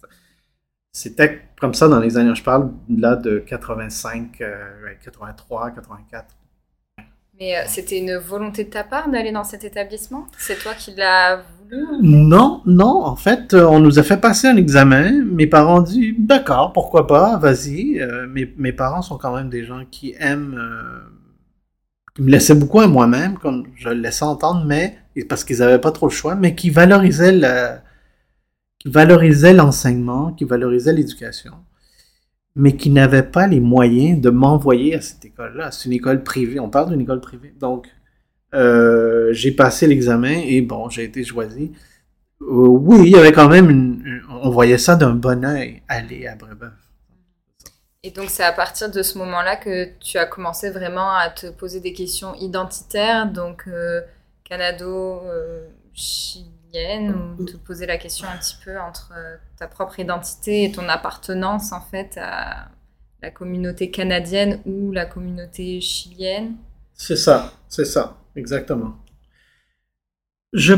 C'était 0.93 1.43
comme 1.59 1.75
ça 1.75 1.89
dans 1.89 1.99
les 1.99 2.17
années, 2.17 2.35
je 2.35 2.43
parle 2.43 2.71
là 2.89 3.17
de 3.17 3.39
85, 3.39 4.41
euh, 4.41 4.95
83, 5.03 5.73
84. 5.73 6.37
Mais 7.41 7.57
euh, 7.57 7.63
c'était 7.67 7.99
une 7.99 8.17
volonté 8.17 8.65
de 8.65 8.71
ta 8.71 8.85
part 8.85 9.09
d'aller 9.09 9.33
dans 9.33 9.43
cet 9.43 9.65
établissement? 9.65 10.29
C'est 10.39 10.59
toi 10.59 10.75
qui 10.75 10.95
l'as 10.95 11.43
Non, 12.03 12.63
non. 12.67 13.05
En 13.05 13.17
fait, 13.17 13.55
euh, 13.55 13.67
on 13.67 13.81
nous 13.81 13.99
a 13.99 14.03
fait 14.03 14.17
passer 14.17 14.47
un 14.49 14.57
examen. 14.57 15.25
Mes 15.25 15.47
parents 15.47 15.79
ont 15.79 15.83
dit 15.83 16.15
d'accord, 16.19 16.73
pourquoi 16.73 17.07
pas, 17.07 17.39
vas-y. 17.39 18.01
Euh, 18.01 18.27
mes, 18.29 18.73
parents 18.73 19.03
sont 19.03 19.19
quand 19.19 19.35
même 19.35 19.51
des 19.51 19.65
gens 19.65 19.85
qui 19.91 20.15
aiment, 20.19 20.57
euh, 20.59 21.01
qui 22.15 22.23
me 22.23 22.31
laissaient 22.31 22.55
beaucoup 22.55 22.81
à 22.81 22.87
moi-même, 22.87 23.39
comme 23.39 23.67
je 23.77 23.89
le 23.89 23.97
laissais 23.97 24.25
entendre, 24.25 24.65
mais 24.67 24.99
parce 25.29 25.45
qu'ils 25.45 25.59
n'avaient 25.59 25.81
pas 25.81 25.93
trop 25.93 26.07
le 26.07 26.13
choix, 26.13 26.35
mais 26.35 26.55
qui 26.55 26.71
valorisaient 26.71 27.41
qui 28.79 28.91
valorisaient 28.91 29.55
l'enseignement, 29.55 30.33
qui 30.33 30.45
valorisaient 30.45 30.93
l'éducation 30.93 31.53
mais 32.57 32.77
qui 32.77 32.91
n'avait 32.91 33.23
pas 33.23 33.47
les 33.47 33.61
moyens 33.61 34.21
de 34.21 34.31
m'envoyer 34.31 34.95
à 34.95 35.01
cette 35.01 35.25
école-là. 35.25 35.71
C'est 35.71 35.87
une 35.87 35.95
école 35.95 36.23
privée. 36.23 36.61
On 36.61 36.71
parle 36.71 36.91
d'une 36.91 37.01
école 37.01 37.21
privée. 37.21 37.53
Donc, 37.59 37.89
euh, 38.55 39.33
j'ai 39.33 39.53
passé 39.53 39.87
l'examen 39.87 40.41
et 40.45 40.61
bon, 40.61 40.89
j'ai 40.89 41.05
été 41.05 41.25
choisi. 41.25 41.73
Euh, 42.41 42.47
oui, 42.47 43.03
il 43.07 43.13
y 43.13 43.17
avait 43.17 43.33
quand 43.33 43.49
même 43.49 43.71
une, 43.71 44.23
on 44.29 44.51
voyait 44.51 44.79
ça 44.79 44.97
d'un 44.97 45.15
bon 45.15 45.45
oeil 45.45 45.83
aller 45.89 46.27
à 46.27 46.37
Brébeuf. 46.37 46.73
Et 48.03 48.11
donc, 48.11 48.29
c'est 48.29 48.45
à 48.45 48.53
partir 48.53 48.91
de 48.91 49.03
ce 49.03 49.17
moment-là 49.19 49.57
que 49.57 49.89
tu 49.99 50.19
as 50.19 50.27
commencé 50.27 50.71
vraiment 50.71 51.17
à 51.17 51.31
te 51.31 51.47
poser 51.47 51.81
des 51.81 51.95
questions 51.95 52.35
identitaires, 52.35 53.31
donc 53.31 53.65
euh, 53.67 54.03
Canado, 54.45 55.23
euh, 55.25 55.67
ou 57.39 57.45
te 57.45 57.57
poser 57.57 57.87
la 57.87 57.97
question 57.97 58.27
un 58.27 58.37
petit 58.37 58.57
peu 58.65 58.79
entre 58.81 59.13
ta 59.57 59.69
propre 59.69 60.01
identité 60.01 60.65
et 60.65 60.73
ton 60.73 60.89
appartenance 60.89 61.71
en 61.71 61.81
fait 61.81 62.19
à 62.21 62.67
la 63.23 63.31
communauté 63.31 63.93
canadienne 63.93 64.61
ou 64.67 64.91
la 64.91 65.07
communauté 65.07 65.81
chilienne 65.81 66.57
C'est 66.95 67.17
ça, 67.17 67.53
c'est 67.69 67.85
ça, 67.85 68.17
exactement. 68.37 68.97
Je... 70.53 70.75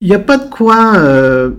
Il 0.00 0.08
n'y 0.08 0.14
a 0.14 0.18
pas 0.18 0.38
de 0.38 0.48
quoi... 0.48 0.96
Euh... 0.96 1.52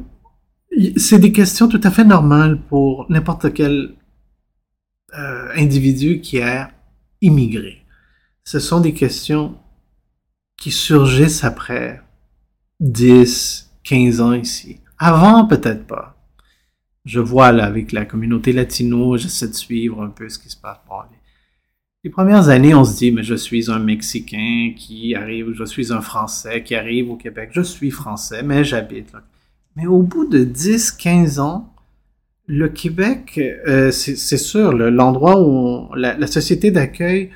C'est 0.97 1.19
des 1.19 1.31
questions 1.31 1.67
tout 1.67 1.81
à 1.83 1.91
fait 1.91 2.03
normales 2.03 2.59
pour 2.59 3.05
n'importe 3.09 3.53
quel 3.53 3.95
euh, 5.15 5.49
individu 5.55 6.19
qui 6.21 6.41
a 6.41 6.71
immigré. 7.21 7.85
Ce 8.43 8.59
sont 8.59 8.81
des 8.81 8.93
questions 8.93 9.55
qui 10.57 10.71
surgissent 10.71 11.43
après 11.43 12.01
10, 12.79 13.71
15 13.83 14.21
ans 14.21 14.33
ici. 14.33 14.79
Avant, 14.97 15.45
peut-être 15.45 15.85
pas. 15.85 16.17
Je 17.05 17.19
vois 17.19 17.51
là 17.51 17.65
avec 17.65 17.91
la 17.91 18.05
communauté 18.05 18.53
latino, 18.53 19.17
j'essaie 19.17 19.49
de 19.49 19.53
suivre 19.53 20.01
un 20.01 20.09
peu 20.09 20.29
ce 20.29 20.39
qui 20.39 20.49
se 20.49 20.57
passe. 20.57 20.79
les, 21.11 21.17
premières 22.09 22.49
années, 22.49 22.75
on 22.75 22.83
se 22.83 22.97
dit, 22.97 23.11
mais 23.11 23.23
je 23.23 23.35
suis 23.35 23.71
un 23.71 23.79
Mexicain 23.79 24.73
qui 24.75 25.15
arrive, 25.15 25.53
je 25.53 25.63
suis 25.63 25.93
un 25.93 26.01
Français 26.01 26.61
qui 26.63 26.75
arrive 26.75 27.09
au 27.09 27.15
Québec. 27.15 27.51
Je 27.53 27.61
suis 27.61 27.91
Français, 27.91 28.43
mais 28.43 28.63
j'habite 28.63 29.13
là. 29.13 29.21
Mais 29.75 29.87
au 29.87 30.01
bout 30.01 30.25
de 30.25 30.43
10, 30.43 30.91
15 30.91 31.39
ans, 31.39 31.73
le 32.45 32.67
Québec, 32.67 33.39
euh, 33.67 33.89
c'est 33.91 34.37
sûr, 34.37 34.73
l'endroit 34.73 35.41
où 35.41 35.95
la, 35.95 36.27
société 36.27 36.71
d'accueil 36.71 37.31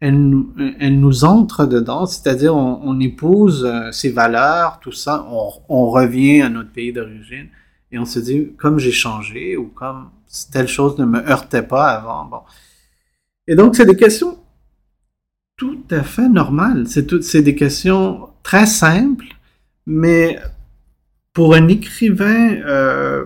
elle, 0.00 0.18
nous 0.18 1.24
entre 1.24 1.66
dedans, 1.66 2.06
c'est-à-dire 2.06 2.54
on, 2.56 2.80
on, 2.82 3.00
épouse 3.00 3.64
euh, 3.64 3.90
ses 3.92 4.10
valeurs, 4.10 4.80
tout 4.80 4.92
ça, 4.92 5.26
on, 5.30 5.50
on, 5.68 5.90
revient 5.90 6.42
à 6.42 6.48
notre 6.48 6.70
pays 6.70 6.92
d'origine 6.92 7.48
et 7.92 7.98
on 7.98 8.04
se 8.04 8.18
dit 8.18 8.52
comme 8.58 8.78
j'ai 8.78 8.92
changé 8.92 9.56
ou 9.56 9.66
comme 9.66 10.10
telle 10.52 10.68
chose 10.68 10.98
ne 10.98 11.04
me 11.04 11.18
heurtait 11.30 11.62
pas 11.62 11.88
avant. 11.88 12.24
Bon. 12.26 12.40
Et 13.46 13.54
donc 13.54 13.76
c'est 13.76 13.86
des 13.86 13.96
questions 13.96 14.38
tout 15.56 15.82
à 15.90 16.02
fait 16.02 16.28
normales. 16.28 16.86
C'est 16.86 17.42
des 17.42 17.54
questions 17.54 18.28
très 18.42 18.66
simples, 18.66 19.26
mais 19.86 20.38
pour 21.32 21.54
un 21.54 21.68
écrivain, 21.68 22.56
euh, 22.66 23.24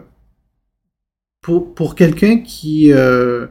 pour, 1.40 1.94
quelqu'un 1.96 2.38
qui, 2.38 2.92
euh, 2.92 3.46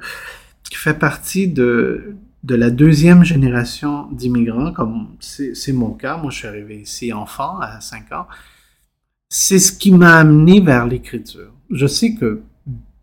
qui 0.64 0.76
fait 0.76 0.94
partie 0.94 1.48
de 1.48 2.16
de 2.44 2.56
la 2.56 2.70
deuxième 2.70 3.24
génération 3.24 4.08
d'immigrants, 4.12 4.72
comme 4.72 5.16
c'est 5.20 5.74
mon 5.74 5.92
cas, 5.92 6.18
moi 6.18 6.32
je 6.32 6.38
suis 6.38 6.48
arrivé 6.48 6.80
ici 6.80 7.12
enfant 7.12 7.60
à 7.60 7.82
5 7.82 8.12
ans, 8.14 8.28
c'est 9.28 9.60
ce 9.60 9.72
qui 9.72 9.92
m'a 9.92 10.16
amené 10.16 10.62
vers 10.62 10.88
l'écriture. 10.88 11.54
Je 11.70 11.86
sais 11.86 12.16
que 12.16 12.42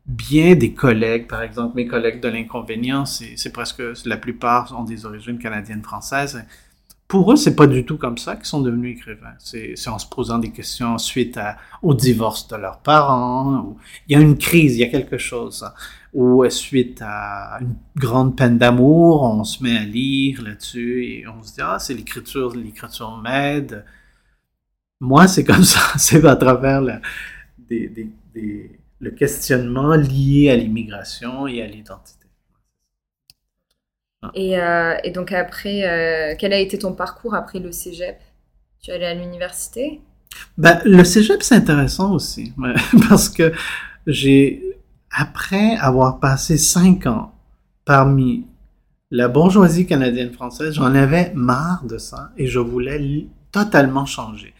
bien 0.07 0.55
des 0.55 0.73
collègues, 0.73 1.27
par 1.27 1.43
exemple 1.43 1.77
mes 1.77 1.87
collègues 1.87 2.21
de 2.21 2.29
l'inconvénient, 2.29 3.05
c'est 3.05 3.53
presque 3.53 3.83
la 4.05 4.17
plupart 4.17 4.79
ont 4.79 4.85
des 4.85 5.05
origines 5.07 5.39
canadiennes 5.39 5.83
françaises. 5.83 6.45
Pour 7.09 7.33
eux, 7.33 7.37
c'est 7.37 7.55
pas 7.55 7.69
du 7.69 7.85
tout 7.85 7.99
comme 7.99 8.19
ça 8.19 8.35
qu'ils 8.35 8.47
sont 8.47 8.63
devenus 8.63 8.97
écrivains. 8.97 9.35
C'est 9.39 9.77
en 9.89 9.99
se 9.99 10.09
posant 10.09 10.39
des 10.39 10.51
questions 10.51 10.99
suite 10.99 11.39
au 11.83 11.95
divorce 11.95 12.49
de 12.49 12.57
leurs 12.57 12.81
parents. 12.81 13.59
Ou, 13.61 13.77
il 14.09 14.17
y 14.17 14.21
a 14.21 14.21
une 14.21 14.37
crise, 14.37 14.77
il 14.77 14.81
y 14.81 14.85
a 14.85 14.89
quelque 14.89 15.19
chose 15.19 15.65
ou 16.17 16.49
suite 16.49 17.03
à 17.03 17.59
une 17.61 17.77
grande 17.95 18.39
peine 18.39 18.57
d'amour, 18.57 19.23
on 19.23 19.45
se 19.45 19.63
met 19.63 19.77
à 19.77 19.85
lire 19.85 20.43
là-dessus 20.43 21.05
et 21.05 21.29
on 21.29 21.43
se 21.43 21.53
dit 21.53 21.61
ah 21.61 21.79
c'est 21.79 21.93
l'écriture, 21.93 22.57
l'écriture 22.57 23.19
m'aide. 23.19 23.85
Moi 24.99 25.29
c'est 25.29 25.45
comme 25.45 25.63
ça, 25.63 25.81
c'est 25.99 26.25
à 26.25 26.37
travers 26.37 26.83
des, 27.69 28.11
le 29.01 29.11
questionnement 29.11 29.95
lié 29.95 30.51
à 30.51 30.57
l'immigration 30.57 31.47
et 31.47 31.63
à 31.63 31.67
l'identité. 31.67 32.27
Ah. 34.23 34.31
Et, 34.35 34.59
euh, 34.59 34.97
et, 35.05 35.11
donc 35.11 35.33
après, 35.33 35.85
euh, 35.85 36.35
quel 36.39 36.53
a 36.53 36.59
été 36.59 36.79
ton 36.79 36.95
parcours 36.95 37.35
après 37.35 37.59
le 37.59 37.73
cégep? 37.73 38.19
Tu 38.81 38.91
es 38.91 38.95
allé 38.95 39.07
à 39.07 39.15
l'université? 39.15 40.01
Ben, 40.57 40.81
Le 40.85 41.05
cégep 41.05 41.43
c'est 41.43 41.55
intéressant 41.55 42.13
aussi 42.13 42.53
parce 43.09 43.29
que 43.29 43.53
j'ai 44.07 44.63
après 45.11 45.77
avoir 45.77 46.21
passé 46.21 46.57
cinq 46.59 47.07
ans 47.07 47.33
parmi 47.85 48.47
la 49.11 49.29
bourgeoisie 49.29 49.87
canadienne-française, 49.87 50.75
j'en 50.75 50.95
avais 50.95 51.33
marre 51.35 51.85
de 51.85 51.97
ça 51.97 52.33
et 52.37 52.47
je 52.47 52.59
voulais 52.59 53.27
totalement 53.53 54.05
changer. 54.05 54.53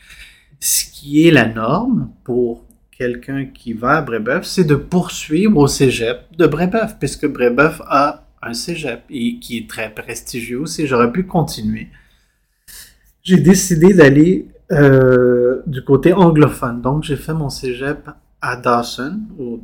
Ce 0.61 0.85
qui 0.85 1.27
est 1.27 1.31
la 1.31 1.47
norme 1.47 2.11
pour 2.25 2.66
quelqu'un 2.97 3.47
qui 3.47 3.73
va 3.73 3.99
à 3.99 4.03
Brébeuf, 4.03 4.45
c'est 4.45 4.65
de 4.65 4.75
poursuivre 4.75 5.57
au 5.59 5.67
cégep 5.67 6.23
de 6.37 6.47
Brébeuf, 6.47 6.99
puisque 6.99 7.27
Brébeuf 7.27 7.83
a 7.87 8.27
un 8.43 8.55
cégep 8.55 9.07
qui 9.09 9.59
est 9.59 9.69
très 9.69 9.91
prestigieux 9.91 10.61
aussi. 10.61 10.87
J'aurais 10.87 11.13
pu 11.13 11.25
continuer. 11.25 11.89
J'ai 13.23 13.39
décidé 13.39 13.93
d'aller 13.93 14.49
euh, 14.73 15.63
du 15.67 15.83
côté 15.85 16.13
anglophone. 16.13 16.81
Donc, 16.81 17.05
j'ai 17.05 17.17
fait 17.17 17.35
mon 17.35 17.51
cégep 17.51 18.09
à 18.41 18.57
Dawson, 18.57 19.21
au, 19.39 19.61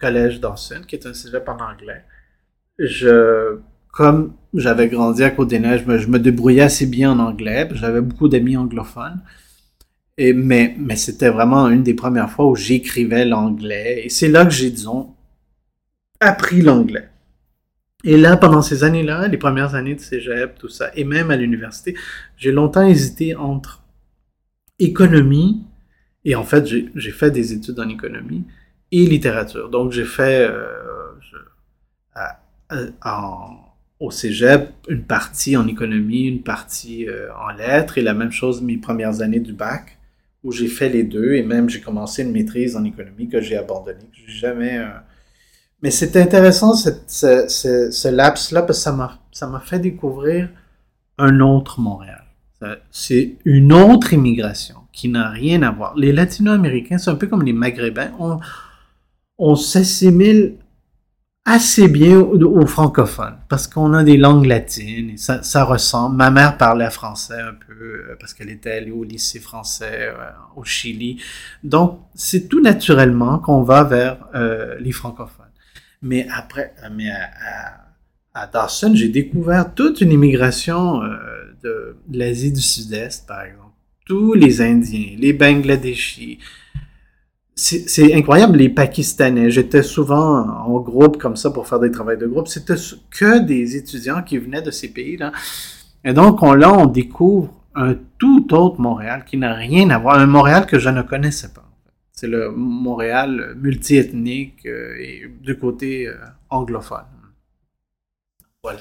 collège 0.00 0.40
Dawson, 0.40 0.82
qui 0.86 0.96
est 0.96 1.06
un 1.06 1.14
cégep 1.14 1.48
en 1.48 1.56
anglais. 1.56 2.04
Je, 2.78 3.58
comme 3.92 4.34
j'avais 4.54 4.88
grandi 4.88 5.22
à 5.22 5.30
Côte-des-Neiges, 5.30 5.84
je 5.86 6.08
me 6.08 6.18
débrouillais 6.18 6.62
assez 6.62 6.86
bien 6.86 7.12
en 7.12 7.18
anglais. 7.18 7.68
J'avais 7.72 8.00
beaucoup 8.00 8.28
d'amis 8.28 8.56
anglophones. 8.56 9.20
Mais 10.18 10.74
mais 10.78 10.96
c'était 10.96 11.28
vraiment 11.28 11.68
une 11.68 11.82
des 11.82 11.94
premières 11.94 12.30
fois 12.30 12.46
où 12.46 12.54
j'écrivais 12.56 13.24
l'anglais. 13.24 14.02
Et 14.04 14.08
c'est 14.08 14.28
là 14.28 14.44
que 14.44 14.52
j'ai, 14.52 14.70
disons, 14.70 15.14
appris 16.20 16.62
l'anglais. 16.62 17.08
Et 18.04 18.18
là, 18.18 18.36
pendant 18.36 18.60
ces 18.60 18.84
années-là, 18.84 19.28
les 19.28 19.38
premières 19.38 19.74
années 19.74 19.94
de 19.94 20.00
cégep, 20.00 20.58
tout 20.58 20.68
ça, 20.68 20.90
et 20.94 21.04
même 21.04 21.30
à 21.30 21.36
l'université, 21.36 21.96
j'ai 22.36 22.52
longtemps 22.52 22.86
hésité 22.86 23.34
entre 23.34 23.82
économie, 24.78 25.64
et 26.24 26.34
en 26.34 26.44
fait, 26.44 26.66
j'ai 26.66 27.10
fait 27.10 27.30
des 27.30 27.54
études 27.54 27.80
en 27.80 27.88
économie, 27.88 28.44
et 28.92 29.06
littérature. 29.06 29.70
Donc, 29.70 29.92
j'ai 29.92 30.04
fait 30.04 30.46
euh, 30.46 31.14
au 33.98 34.10
cégep 34.10 34.70
une 34.88 35.04
partie 35.04 35.56
en 35.56 35.66
économie, 35.66 36.24
une 36.24 36.42
partie 36.42 37.08
euh, 37.08 37.28
en 37.34 37.52
lettres, 37.52 37.96
et 37.96 38.02
la 38.02 38.12
même 38.12 38.32
chose 38.32 38.60
mes 38.60 38.76
premières 38.76 39.22
années 39.22 39.40
du 39.40 39.54
bac 39.54 39.93
où 40.44 40.52
j'ai 40.52 40.68
fait 40.68 40.90
les 40.90 41.02
deux 41.02 41.34
et 41.34 41.42
même 41.42 41.68
j'ai 41.68 41.80
commencé 41.80 42.22
une 42.22 42.30
maîtrise 42.30 42.76
en 42.76 42.84
économie 42.84 43.28
que 43.28 43.40
j'ai 43.40 43.56
abandonnée. 43.56 44.10
J'ai 44.12 44.32
jamais. 44.32 44.78
Euh, 44.78 44.88
mais 45.82 45.90
c'était 45.90 46.20
intéressant 46.20 46.74
ce, 46.74 46.90
ce, 47.08 48.08
laps-là 48.08 48.62
parce 48.62 48.78
que 48.78 48.84
ça 48.84 48.92
m'a, 48.92 49.18
ça 49.32 49.46
m'a 49.46 49.60
fait 49.60 49.78
découvrir 49.78 50.48
un 51.18 51.40
autre 51.40 51.80
Montréal. 51.80 52.20
C'est 52.90 53.36
une 53.44 53.74
autre 53.74 54.14
immigration 54.14 54.76
qui 54.90 55.08
n'a 55.08 55.28
rien 55.28 55.62
à 55.62 55.70
voir. 55.70 55.94
Les 55.96 56.12
Latino-Américains, 56.12 56.96
c'est 56.96 57.10
un 57.10 57.16
peu 57.16 57.26
comme 57.26 57.42
les 57.42 57.52
Maghrébins. 57.52 58.12
On, 58.18 58.38
on 59.36 59.54
s'assimile 59.54 60.54
assez 61.44 61.88
bien 61.88 62.18
aux, 62.20 62.66
francophones 62.66 63.36
parce 63.48 63.66
qu'on 63.66 63.92
a 63.92 64.02
des 64.02 64.16
langues 64.16 64.46
latines 64.46 65.18
ça, 65.18 65.42
ça 65.42 65.64
ressemble. 65.64 66.16
Ma 66.16 66.30
mère 66.30 66.56
parlait 66.56 66.90
français 66.90 67.38
un 67.38 67.52
peu 67.52 67.74
euh, 67.84 68.16
parce 68.18 68.32
qu'elle 68.32 68.48
était 68.48 68.70
allée 68.70 68.90
au 68.90 69.04
lycée 69.04 69.40
français 69.40 70.08
euh, 70.08 70.30
au 70.56 70.64
Chili. 70.64 71.22
Donc, 71.62 72.00
c'est 72.14 72.48
tout 72.48 72.62
naturellement 72.62 73.38
qu'on 73.38 73.62
va 73.62 73.84
vers 73.84 74.26
euh, 74.34 74.76
les 74.80 74.92
francophones. 74.92 75.44
Mais 76.00 76.26
après, 76.34 76.74
mais 76.92 77.10
à, 77.10 77.80
à, 78.34 78.46
Dawson, 78.46 78.92
j'ai 78.94 79.08
découvert 79.08 79.74
toute 79.74 80.00
une 80.00 80.12
immigration 80.12 81.00
de, 81.62 81.96
de 82.08 82.18
l'Asie 82.18 82.52
du 82.52 82.60
Sud-Est, 82.60 83.26
par 83.26 83.42
exemple. 83.42 83.72
Tous 84.04 84.34
les 84.34 84.60
Indiens, 84.60 85.16
les 85.18 85.32
Bangladeshis, 85.32 86.38
c'est 87.56 88.14
incroyable, 88.14 88.58
les 88.58 88.68
Pakistanais. 88.68 89.50
J'étais 89.50 89.82
souvent 89.82 90.48
en 90.48 90.80
groupe 90.80 91.18
comme 91.18 91.36
ça 91.36 91.50
pour 91.50 91.68
faire 91.68 91.78
des 91.78 91.90
travaux 91.90 92.16
de 92.16 92.26
groupe. 92.26 92.48
C'était 92.48 92.74
que 93.10 93.38
des 93.38 93.76
étudiants 93.76 94.22
qui 94.22 94.38
venaient 94.38 94.62
de 94.62 94.72
ces 94.72 94.88
pays-là. 94.88 95.30
Et 96.04 96.12
donc, 96.12 96.42
on, 96.42 96.52
là, 96.52 96.72
on 96.72 96.86
découvre 96.86 97.54
un 97.76 97.94
tout 98.18 98.52
autre 98.54 98.80
Montréal 98.80 99.24
qui 99.24 99.36
n'a 99.36 99.54
rien 99.54 99.90
à 99.90 99.98
voir, 99.98 100.18
un 100.18 100.26
Montréal 100.26 100.66
que 100.66 100.78
je 100.78 100.88
ne 100.88 101.02
connaissais 101.02 101.52
pas. 101.52 101.64
C'est 102.12 102.26
le 102.26 102.50
Montréal 102.50 103.54
multiethnique 103.56 104.66
euh, 104.66 104.96
et 104.98 105.22
du 105.40 105.56
côté 105.58 106.08
euh, 106.08 106.16
anglophone. 106.50 107.04
Voilà. 108.62 108.80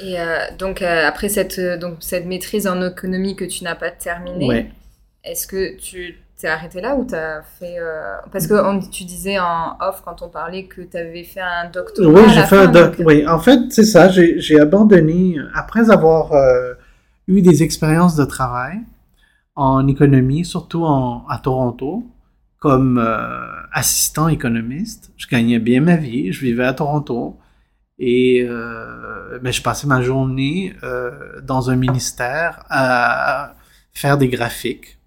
Et 0.00 0.20
euh, 0.20 0.56
donc, 0.58 0.82
après 0.82 1.28
cette, 1.28 1.60
donc, 1.78 1.96
cette 2.00 2.26
maîtrise 2.26 2.66
en 2.66 2.84
économie 2.86 3.36
que 3.36 3.44
tu 3.44 3.62
n'as 3.64 3.74
pas 3.74 3.90
terminée, 3.90 4.72
est-ce 5.22 5.46
que 5.46 5.76
tu 5.76 6.23
t'es 6.44 6.50
arrêté 6.50 6.82
là 6.82 6.94
ou 6.94 7.06
t'as 7.06 7.40
fait 7.40 7.78
euh, 7.78 8.16
parce 8.30 8.46
que 8.46 8.90
tu 8.90 9.04
disais 9.04 9.38
en 9.38 9.78
off 9.80 10.02
quand 10.04 10.20
on 10.20 10.28
parlait 10.28 10.66
que 10.66 10.82
tu 10.82 10.94
avais 10.94 11.24
fait 11.24 11.40
un 11.40 11.70
doctorat 11.70 12.20
oui 12.20 12.28
j'ai 12.34 12.42
fait 12.42 12.58
un 12.58 12.66
doc 12.66 12.96
oui. 12.98 13.26
En 13.26 13.38
fait 13.38 13.60
c'est 13.70 13.84
ça 13.84 14.10
j'ai 14.10 14.60
abandonné 14.60 15.36
après 15.54 15.90
avoir 15.90 16.34
euh, 16.34 16.74
eu 17.28 17.40
des 17.40 17.62
expériences 17.62 18.14
de 18.14 18.26
travail 18.26 18.80
en 19.54 19.88
économie 19.88 20.44
surtout 20.44 20.84
en, 20.84 21.26
à 21.28 21.38
Toronto 21.38 22.04
comme 22.58 22.98
euh, 22.98 23.46
assistant 23.72 24.28
économiste. 24.28 25.12
Je 25.16 25.26
gagnais 25.26 25.60
bien 25.60 25.80
ma 25.80 25.96
vie 25.96 26.30
je 26.30 26.42
vivais 26.42 26.66
à 26.66 26.74
Toronto 26.74 27.38
et 27.98 28.46
mais 29.40 29.52
je 29.52 29.62
passais 29.62 29.86
ma 29.86 30.02
journée 30.02 30.74
dans 31.42 31.70
un 31.70 31.76
ministère 31.76 32.66
à 32.68 33.54
faire 33.94 34.18
des 34.18 34.28
graphiques 34.28 34.98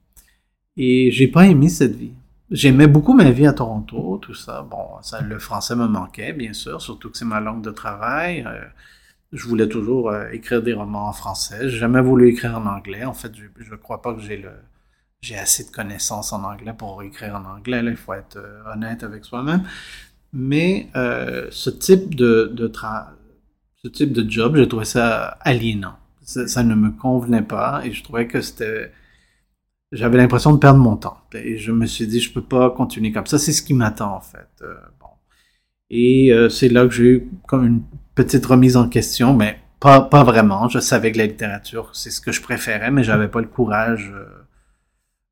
et 0.78 1.12
j'ai 1.12 1.28
pas 1.28 1.48
aimé 1.48 1.70
cette 1.70 1.96
vie. 1.96 2.14
J'aimais 2.50 2.88
beaucoup 2.88 3.14
ma 3.14 3.30
vie 3.32 3.46
à 3.46 3.54
Toronto, 3.54 4.20
tout 4.22 4.34
ça. 4.34 4.62
Bon, 4.62 4.86
le 5.22 5.40
français 5.40 5.76
me 5.76 5.88
manquait, 5.88 6.32
bien 6.32 6.54
sûr, 6.54 6.82
surtout 6.82 7.10
que 7.10 7.18
c'est 7.18 7.26
ma 7.26 7.42
langue 7.42 7.62
de 7.62 7.72
travail. 7.72 8.46
Euh, 8.48 8.64
je 9.34 9.46
voulais 9.46 9.68
toujours 9.68 10.10
euh, 10.12 10.30
écrire 10.32 10.64
des 10.64 10.74
romans 10.74 11.10
en 11.10 11.14
français. 11.14 11.68
J'ai 11.68 11.78
jamais 11.78 12.00
voulu 12.00 12.30
écrire 12.30 12.58
en 12.58 12.66
anglais. 12.66 13.04
En 13.04 13.14
fait, 13.14 13.34
je, 13.36 13.72
ne 13.72 13.76
crois 13.76 14.02
pas 14.02 14.14
que 14.14 14.22
j'ai 14.22 14.46
j'ai 15.20 15.36
assez 15.36 15.66
de 15.66 15.72
connaissances 15.72 16.32
en 16.32 16.44
anglais 16.44 16.74
pour 16.78 17.02
écrire 17.04 17.36
en 17.36 17.44
anglais. 17.44 17.82
Là, 17.82 17.92
il 17.92 17.98
faut 17.98 18.14
être 18.14 18.38
euh, 18.38 18.72
honnête 18.72 19.04
avec 19.04 19.26
soi-même. 19.26 19.64
Mais 20.32 20.90
ce 20.94 21.70
type 21.70 22.16
de, 22.16 22.52
de 22.54 22.72
ce 23.84 23.88
type 23.88 24.14
de 24.14 24.30
job, 24.30 24.56
je 24.58 24.64
trouvais 24.64 24.86
ça 24.86 25.38
aliénant. 25.42 25.98
ça 26.22 26.64
ne 26.64 26.76
me 26.76 26.92
convenait 26.92 27.42
pas 27.42 27.82
et 27.86 27.92
je 27.92 28.04
trouvais 28.04 28.28
que 28.28 28.42
c'était 28.42 28.92
j'avais 29.92 30.18
l'impression 30.18 30.54
de 30.54 30.58
perdre 30.58 30.80
mon 30.80 30.98
temps. 30.98 31.18
Et 31.34 31.58
je 31.58 31.72
me 31.72 31.86
suis 31.86 32.08
dit, 32.08 32.20
je 32.20 32.32
peux 32.34 32.42
pas 32.42 32.70
continuer 32.72 33.12
comme 33.12 33.26
ça. 33.26 33.38
C'est 33.38 33.54
ce 33.54 33.62
qui 33.62 33.74
m'attend, 33.74 34.16
en 34.16 34.22
fait. 34.22 34.50
Euh, 34.62 34.76
bon. 35.00 35.08
Et 35.90 36.34
euh, 36.34 36.50
c'est 36.50 36.70
là 36.70 36.86
que 36.86 36.94
j'ai 36.94 37.04
eu 37.06 37.30
comme 37.48 37.66
une 37.66 37.84
petite 38.16 38.46
remise 38.46 38.76
en 38.76 38.90
question, 38.90 39.34
mais 39.34 39.60
pas, 39.80 40.02
pas 40.02 40.24
vraiment. 40.24 40.68
Je 40.68 40.80
savais 40.80 41.12
que 41.12 41.18
la 41.20 41.28
littérature, 41.28 41.92
c'est 41.94 42.12
ce 42.12 42.20
que 42.20 42.32
je 42.32 42.42
préférais, 42.42 42.92
mais 42.92 43.04
j'avais 43.04 43.30
pas 43.30 43.40
le 43.40 43.48
courage 43.48 44.14
euh, 44.14 44.26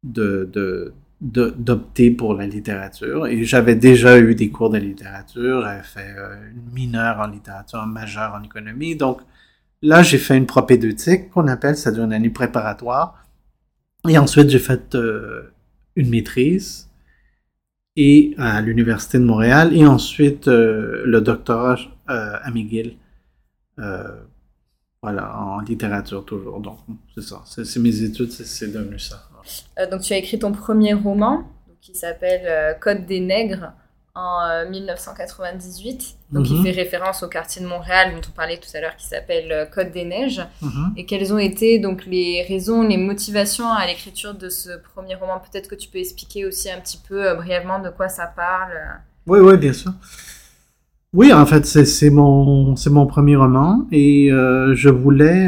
de, 0.03 0.93
d'opter 1.21 2.11
pour 2.11 2.33
la 2.35 2.47
littérature. 2.47 3.27
Et 3.27 3.43
j'avais 3.43 3.75
déjà 3.75 4.19
eu 4.19 4.35
des 4.35 4.49
cours 4.49 4.69
de 4.69 4.77
littérature. 4.77 5.63
J'avais 5.63 5.83
fait 5.83 6.15
une 6.53 6.71
mineure 6.71 7.19
en 7.19 7.27
littérature, 7.27 7.79
un 7.79 7.87
majeur 7.87 8.33
en 8.33 8.43
économie. 8.43 8.95
Donc 8.95 9.19
là, 9.81 10.01
j'ai 10.01 10.17
fait 10.17 10.37
une 10.37 10.45
propédeutique 10.45 11.29
qu'on 11.31 11.47
appelle, 11.47 11.75
ça 11.75 11.91
dure 11.91 12.05
une 12.05 12.13
année 12.13 12.29
préparatoire 12.29 13.24
et 14.07 14.17
ensuite, 14.17 14.49
j'ai 14.49 14.59
fait 14.59 14.95
euh, 14.95 15.53
une 15.95 16.09
maîtrise 16.09 16.89
et 17.95 18.33
à 18.37 18.61
l'Université 18.61 19.19
de 19.19 19.23
Montréal 19.23 19.75
et 19.75 19.85
ensuite 19.85 20.47
euh, 20.47 21.03
le 21.05 21.21
doctorat 21.21 21.77
euh, 22.09 22.37
à 22.41 22.51
McGill. 22.51 22.97
voilà, 25.01 25.37
en 25.37 25.59
littérature 25.61 26.25
toujours. 26.25 26.59
Donc, 26.59 26.79
c'est 27.13 27.21
ça. 27.21 27.43
C'est 27.45 27.79
mes 27.79 28.01
études, 28.03 28.31
c'est 28.31 28.71
devenu 28.71 28.99
ça. 28.99 29.29
donc, 29.91 30.01
tu 30.01 30.13
as 30.13 30.17
écrit 30.17 30.39
ton 30.39 30.51
premier 30.51 30.93
roman 30.93 31.43
qui 31.81 31.93
s'appelle 31.93 32.77
Code 32.79 33.05
des 33.05 33.19
nègres 33.19 33.73
en 34.15 34.69
1998, 34.69 36.15
euh, 36.31 36.35
donc 36.35 36.49
il 36.49 36.57
mhm. 36.57 36.63
fait 36.63 36.71
référence 36.71 37.21
au 37.21 37.27
quartier 37.27 37.61
de 37.61 37.67
Montréal 37.67 38.13
dont 38.15 38.21
on 38.27 38.31
parlait 38.31 38.57
tout 38.57 38.69
à 38.73 38.79
l'heure 38.79 38.95
qui 38.95 39.05
s'appelle 39.05 39.51
euh, 39.51 39.65
Côte 39.65 39.91
des 39.91 40.05
Neiges. 40.05 40.41
Mhm. 40.61 40.93
Et 40.95 41.05
quelles 41.05 41.33
ont 41.33 41.37
été 41.37 41.79
donc 41.79 42.05
les 42.05 42.43
raisons, 42.47 42.81
les 42.83 42.97
motivations 42.97 43.67
à 43.67 43.85
l'écriture 43.85 44.33
de 44.33 44.47
ce 44.47 44.69
premier 44.93 45.15
roman? 45.15 45.39
Peut-être 45.39 45.69
que 45.69 45.75
tu 45.75 45.89
peux 45.89 45.97
expliquer 45.97 46.45
aussi 46.45 46.71
un 46.71 46.79
petit 46.79 46.99
peu 47.07 47.27
euh, 47.27 47.35
brièvement 47.35 47.79
de 47.79 47.89
quoi 47.89 48.07
ça 48.07 48.25
parle. 48.25 48.71
Oui, 49.27 49.39
oui, 49.39 49.57
bien 49.57 49.73
sûr. 49.73 49.91
Oui, 51.11 51.33
en 51.33 51.45
fait, 51.45 51.65
c'est 51.65 52.09
mon, 52.09 52.75
mon 52.87 53.07
premier 53.07 53.35
roman 53.35 53.85
et 53.91 54.27
je 54.29 54.89
voulais 54.89 55.47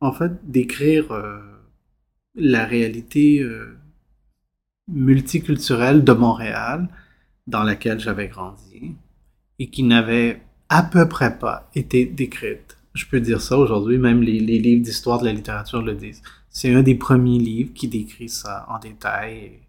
en 0.00 0.12
fait 0.12 0.32
décrire 0.44 1.06
la 2.34 2.66
réalité 2.66 3.42
multiculturelle 4.86 6.04
de 6.04 6.12
Montréal 6.12 6.88
dans 7.50 7.64
laquelle 7.64 8.00
j'avais 8.00 8.28
grandi 8.28 8.94
et 9.58 9.68
qui 9.68 9.82
n'avait 9.82 10.40
à 10.70 10.82
peu 10.82 11.06
près 11.08 11.38
pas 11.38 11.68
été 11.74 12.06
décrite. 12.06 12.78
Je 12.94 13.04
peux 13.06 13.20
dire 13.20 13.40
ça 13.40 13.58
aujourd'hui, 13.58 13.98
même 13.98 14.22
les, 14.22 14.40
livres 14.40 14.82
d'histoire 14.82 15.20
de 15.20 15.26
la 15.26 15.32
littérature 15.32 15.82
le 15.82 15.94
disent. 15.94 16.22
C'est 16.48 16.72
un 16.72 16.82
des 16.82 16.94
premiers 16.94 17.38
livres 17.38 17.72
qui 17.74 17.88
décrit 17.88 18.28
ça 18.28 18.66
en 18.68 18.78
détail, 18.78 19.60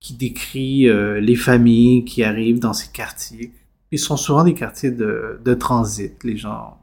qui 0.00 0.14
décrit 0.14 0.88
euh, 0.88 1.20
les 1.20 1.34
familles 1.34 2.04
qui 2.04 2.22
arrivent 2.22 2.60
dans 2.60 2.72
ces 2.72 2.90
quartiers. 2.90 3.52
Ils 3.90 3.98
sont 3.98 4.16
souvent 4.16 4.44
des 4.44 4.54
quartiers 4.54 4.90
de, 4.90 5.54
transit. 5.58 6.22
Les 6.24 6.36
gens, 6.36 6.78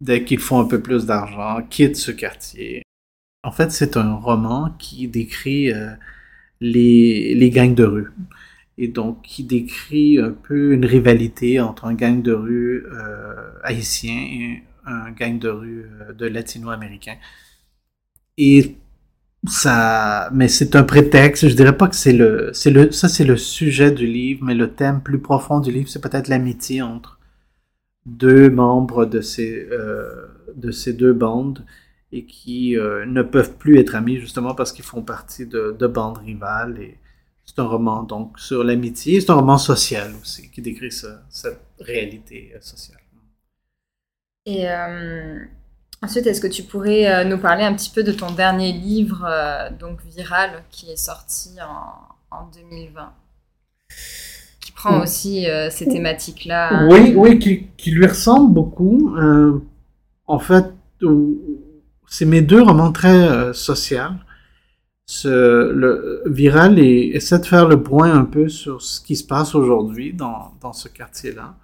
dès 0.00 0.24
qu'ils 0.24 0.38
font 0.38 0.60
un 0.60 0.66
peu 0.66 0.80
plus 0.80 1.06
d'argent, 1.06 1.62
quittent 1.68 1.96
ce 1.96 2.12
quartier. 2.12 2.82
En 3.42 3.52
fait, 3.52 3.72
c'est 3.72 3.96
un 3.96 4.14
roman 4.14 4.70
qui 4.78 5.08
décrit 5.08 5.72
euh, 5.72 5.90
les 6.60 7.50
gangs 7.52 7.74
de 7.74 7.84
rue. 7.84 8.12
Et 8.78 8.88
donc, 8.88 9.22
qui 9.22 9.44
décrit 9.44 10.18
un 10.18 10.32
peu 10.32 10.72
une 10.74 10.84
rivalité 10.84 11.60
entre 11.60 11.86
un 11.86 11.94
gang 11.94 12.20
de 12.22 12.32
rue 12.32 12.84
euh, 12.92 13.50
haïtien 13.62 14.14
et 14.14 14.62
un 14.84 15.10
gang 15.12 15.38
de 15.38 15.48
rue 15.48 15.86
euh, 16.02 16.12
de 16.12 16.26
latino-américain. 16.26 17.16
Et 18.36 18.76
ça, 19.46 20.28
mais 20.32 20.48
c'est 20.48 20.76
un 20.76 20.84
prétexte. 20.84 21.48
Je 21.48 21.54
dirais 21.56 21.76
pas 21.76 21.88
que 21.88 21.96
c'est 21.96 22.12
le, 22.12 22.50
c'est 22.52 22.70
le, 22.70 22.90
ça 22.92 23.08
c'est 23.08 23.24
le 23.24 23.36
sujet 23.36 23.90
du 23.92 24.06
livre, 24.06 24.44
mais 24.44 24.54
le 24.54 24.72
thème 24.74 25.00
plus 25.02 25.20
profond 25.20 25.60
du 25.60 25.70
livre, 25.72 25.88
c'est 25.88 26.02
peut-être 26.02 26.28
l'amitié 26.28 26.82
entre 26.82 27.18
deux 28.06 28.50
membres 28.50 29.06
de 29.06 29.20
ces, 29.20 29.68
euh, 29.72 30.26
de 30.54 30.70
ces 30.70 30.92
deux 30.92 31.12
bandes 31.12 31.64
et 32.12 32.24
qui 32.26 32.76
ne 32.76 33.22
peuvent 33.22 33.56
plus 33.56 33.78
être 33.78 33.94
amis 33.94 34.18
justement 34.18 34.54
parce 34.54 34.72
qu'ils 34.72 34.84
font 34.84 35.02
partie 35.02 35.46
de, 35.46 35.76
de 35.78 35.86
bandes 35.86 36.18
rivales. 36.18 36.78
C'est 37.46 37.58
un 37.58 37.66
roman 37.66 38.02
donc 38.02 38.38
sur 38.38 38.62
l'amitié. 38.62 39.20
C'est 39.20 39.30
un 39.30 39.36
roman 39.36 39.56
social 39.56 40.12
aussi 40.20 40.50
qui 40.50 40.60
décrit 40.60 40.90
cette 40.90 41.60
réalité 41.80 42.52
sociale. 42.60 43.00
Et 44.44 44.66
Ensuite, 46.02 46.26
est-ce 46.26 46.40
que 46.40 46.46
tu 46.46 46.62
pourrais 46.62 47.06
euh, 47.06 47.24
nous 47.24 47.38
parler 47.38 47.64
un 47.64 47.74
petit 47.74 47.90
peu 47.90 48.02
de 48.02 48.12
ton 48.12 48.30
dernier 48.30 48.72
livre, 48.72 49.26
euh, 49.28 49.70
donc 49.80 49.98
viral, 50.04 50.62
qui 50.70 50.90
est 50.90 50.96
sorti 50.96 51.50
en, 52.30 52.48
2020 52.54 53.12
Qui 54.60 54.72
prend 54.72 55.00
aussi 55.02 55.48
euh, 55.48 55.70
ces 55.70 55.88
thématiques-là. 55.88 56.86
Oui, 56.90 57.14
oui, 57.16 57.38
qui, 57.38 57.90
lui 57.90 58.06
ressemble 58.06 58.52
beaucoup. 58.52 59.16
en 60.26 60.38
fait, 60.38 60.66
c'est 62.08 62.26
mes 62.26 62.42
deux 62.42 62.62
romans 62.62 62.92
très 62.92 63.54
sociaux. 63.54 64.10
Viral 66.26 66.78
essaie 66.78 67.38
de 67.38 67.46
faire 67.46 67.68
le 67.68 67.82
point 67.82 68.12
un 68.12 68.24
peu 68.24 68.48
sur 68.48 68.82
ce 68.82 69.00
qui 69.00 69.16
se 69.16 69.24
passe 69.24 69.54
aujourd'hui 69.54 70.12
dans, 70.12 70.54
dans 70.60 70.72
ce 70.72 70.88
quartier-là. 70.88 71.56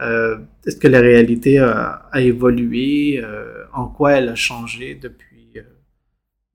Euh, 0.00 0.38
est-ce 0.64 0.76
que 0.76 0.88
la 0.88 1.00
réalité 1.00 1.58
a, 1.58 2.08
évolué? 2.14 3.20
Euh, 3.22 3.64
en 3.72 3.88
quoi 3.88 4.12
elle 4.12 4.28
a 4.28 4.34
changé 4.34 4.94
depuis, 4.94 5.52
euh, 5.56 5.62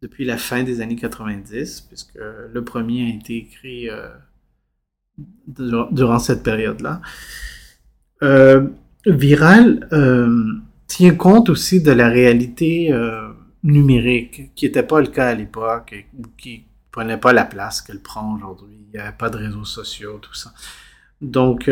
depuis 0.01 0.25
la 0.25 0.37
fin 0.37 0.63
des 0.63 0.81
années 0.81 0.95
90? 0.95 1.81
Puisque 1.81 2.15
le 2.15 2.63
premier 2.63 3.05
a 3.05 3.15
été 3.15 3.37
écrit 3.37 3.89
durant, 5.47 6.19
cette 6.19 6.43
période-là? 6.43 7.01
Viral 9.05 9.89
tient 10.87 11.15
compte 11.15 11.49
aussi 11.49 11.81
de 11.81 11.91
la 11.91 12.07
réalité 12.07 12.91
numérique, 13.63 14.53
qui 14.55 14.65
n'était 14.65 14.83
pas 14.83 15.01
le 15.01 15.07
cas 15.07 15.27
à 15.27 15.33
l'époque, 15.33 16.05
qui 16.37 16.65
prenait 16.91 17.17
pas 17.17 17.33
la 17.33 17.45
place 17.45 17.81
qu'elle 17.81 18.01
prend 18.01 18.35
aujourd'hui. 18.35 18.77
Il 18.87 18.97
n'y 18.97 18.99
avait 18.99 19.17
pas 19.17 19.29
de 19.29 19.37
réseaux 19.37 19.65
sociaux, 19.65 20.19
tout 20.21 20.33
ça. 20.33 20.53
Donc, 21.21 21.69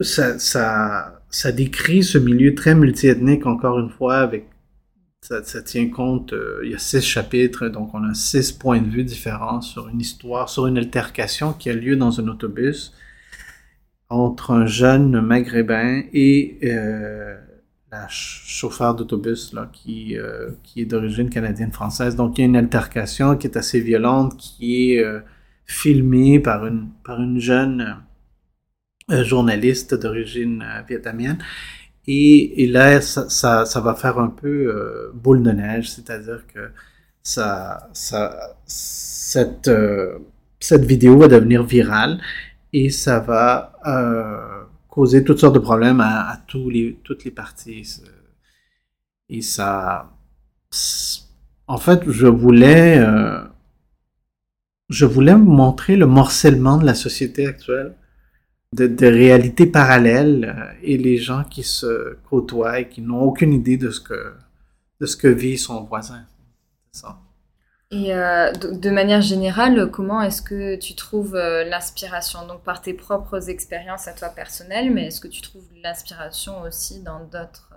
ça, 0.00 0.38
ça, 0.38 1.22
ça 1.30 1.52
décrit 1.52 2.02
ce 2.02 2.18
milieu 2.18 2.54
très 2.54 2.74
multiethnique, 2.74 3.46
encore 3.46 3.78
une 3.78 3.90
fois, 3.90 4.16
avec 4.18 4.46
ça, 5.26 5.42
ça 5.42 5.60
tient 5.62 5.88
compte, 5.88 6.32
euh, 6.32 6.60
il 6.62 6.70
y 6.70 6.74
a 6.74 6.78
six 6.78 7.00
chapitres, 7.00 7.66
donc 7.68 7.94
on 7.94 8.04
a 8.04 8.14
six 8.14 8.52
points 8.52 8.80
de 8.80 8.88
vue 8.88 9.02
différents 9.02 9.60
sur 9.60 9.88
une 9.88 10.00
histoire, 10.00 10.48
sur 10.48 10.68
une 10.68 10.78
altercation 10.78 11.52
qui 11.52 11.68
a 11.68 11.74
lieu 11.74 11.96
dans 11.96 12.20
un 12.20 12.28
autobus 12.28 12.92
entre 14.08 14.52
un 14.52 14.66
jeune 14.66 15.20
maghrébin 15.20 16.02
et 16.12 16.58
euh, 16.62 17.36
la 17.92 18.06
chauffeur 18.08 18.94
d'autobus 18.94 19.52
là 19.52 19.70
qui, 19.72 20.18
euh, 20.18 20.50
qui 20.62 20.82
est 20.82 20.86
d'origine 20.86 21.30
canadienne-française. 21.30 22.16
Donc 22.16 22.38
il 22.38 22.42
y 22.42 22.44
a 22.44 22.46
une 22.46 22.56
altercation 22.56 23.36
qui 23.36 23.46
est 23.46 23.56
assez 23.56 23.80
violente, 23.80 24.36
qui 24.36 24.92
est 24.92 25.04
euh, 25.04 25.20
filmée 25.66 26.40
par 26.40 26.66
une, 26.66 26.90
par 27.04 27.20
une 27.20 27.38
jeune 27.38 27.96
journaliste 29.08 29.94
d'origine 29.94 30.62
euh, 30.62 30.82
vietnamienne. 30.88 31.38
Et, 32.06 32.62
et, 32.62 32.66
là, 32.68 33.00
ça, 33.00 33.28
ça, 33.28 33.64
ça, 33.64 33.80
va 33.80 33.94
faire 33.94 34.18
un 34.18 34.28
peu 34.28 34.46
euh, 34.48 35.10
boule 35.14 35.42
de 35.42 35.50
neige, 35.50 35.90
c'est-à-dire 35.90 36.44
que 36.52 36.70
ça, 37.22 37.88
ça, 37.92 38.56
cette, 38.64 39.66
euh, 39.68 40.18
cette 40.60 40.84
vidéo 40.84 41.18
va 41.18 41.26
devenir 41.28 41.64
virale 41.64 42.20
et 42.72 42.90
ça 42.90 43.18
va 43.18 43.72
euh, 44.96 45.00
causer 45.00 45.24
toutes 45.24 45.38
sortes 45.38 45.54
de 45.54 45.60
problèmes 45.60 46.00
à, 46.00 46.42
tous 46.46 46.70
les, 46.70 46.98
toutes 47.04 47.24
les 47.24 47.30
parties. 47.30 48.02
Et 49.28 49.42
ça... 49.42 50.12
En 51.66 51.78
fait, 51.78 52.02
je 52.08 52.26
voulais... 52.26 53.04
je 54.88 55.04
voulais 55.04 55.36
montrer 55.36 55.96
le 55.96 56.06
morcellement 56.06 56.78
de 56.78 56.86
la 56.86 56.94
société 56.94 57.46
actuelle 57.46 57.94
de, 58.72 59.06
réalités 59.06 59.66
parallèles 59.66 60.54
euh, 60.56 60.72
et 60.82 60.98
les 60.98 61.18
gens 61.18 61.44
qui 61.44 61.62
se 61.62 62.16
côtoient 62.28 62.80
et 62.80 62.88
qui 62.88 63.00
n'ont 63.00 63.22
aucune 63.22 63.52
idée 63.52 63.76
de 63.76 63.90
ce 63.90 64.00
que, 64.00 64.34
de 65.00 65.06
ce 65.06 65.16
que 65.16 65.28
vit 65.28 65.58
son 65.58 65.84
voisin. 65.84 66.24
Ça. 66.92 67.18
Et 67.92 68.12
euh, 68.14 68.52
de, 68.52 68.90
manière 68.90 69.22
générale, 69.22 69.90
comment 69.90 70.20
est-ce 70.20 70.42
que 70.42 70.76
tu 70.76 70.94
trouves 70.94 71.36
euh, 71.36 71.64
l'inspiration? 71.64 72.46
Donc 72.46 72.62
par 72.62 72.82
tes 72.82 72.94
propres 72.94 73.48
expériences 73.48 74.08
à 74.08 74.12
toi 74.12 74.28
personnelles, 74.28 74.90
mais 74.90 75.06
est-ce 75.06 75.20
que 75.20 75.28
tu 75.28 75.40
trouves 75.40 75.68
l'inspiration 75.82 76.62
aussi 76.62 77.02
dans 77.02 77.20
d'autres 77.24 77.72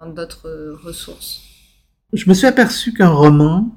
dans 0.00 0.08
d'autres 0.08 0.76
ressources? 0.82 1.42
Je 2.12 2.28
me 2.28 2.34
suis 2.34 2.46
aperçu 2.46 2.92
qu'un 2.92 3.10
roman, 3.10 3.68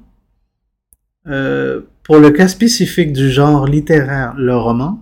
pour 1.24 2.18
le 2.18 2.30
cas 2.30 2.48
spécifique 2.48 3.12
du 3.12 3.30
genre 3.30 3.66
littéraire, 3.66 4.34
le 4.36 4.56
roman, 4.56 5.00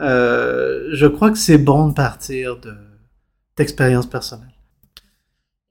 euh, 0.00 0.88
je 0.92 1.06
crois 1.06 1.30
que 1.30 1.38
c'est 1.38 1.58
bon 1.58 1.88
de 1.88 1.94
partir 1.94 2.58
de 2.58 2.74
d'expériences 3.56 4.08
personnelles. 4.08 4.48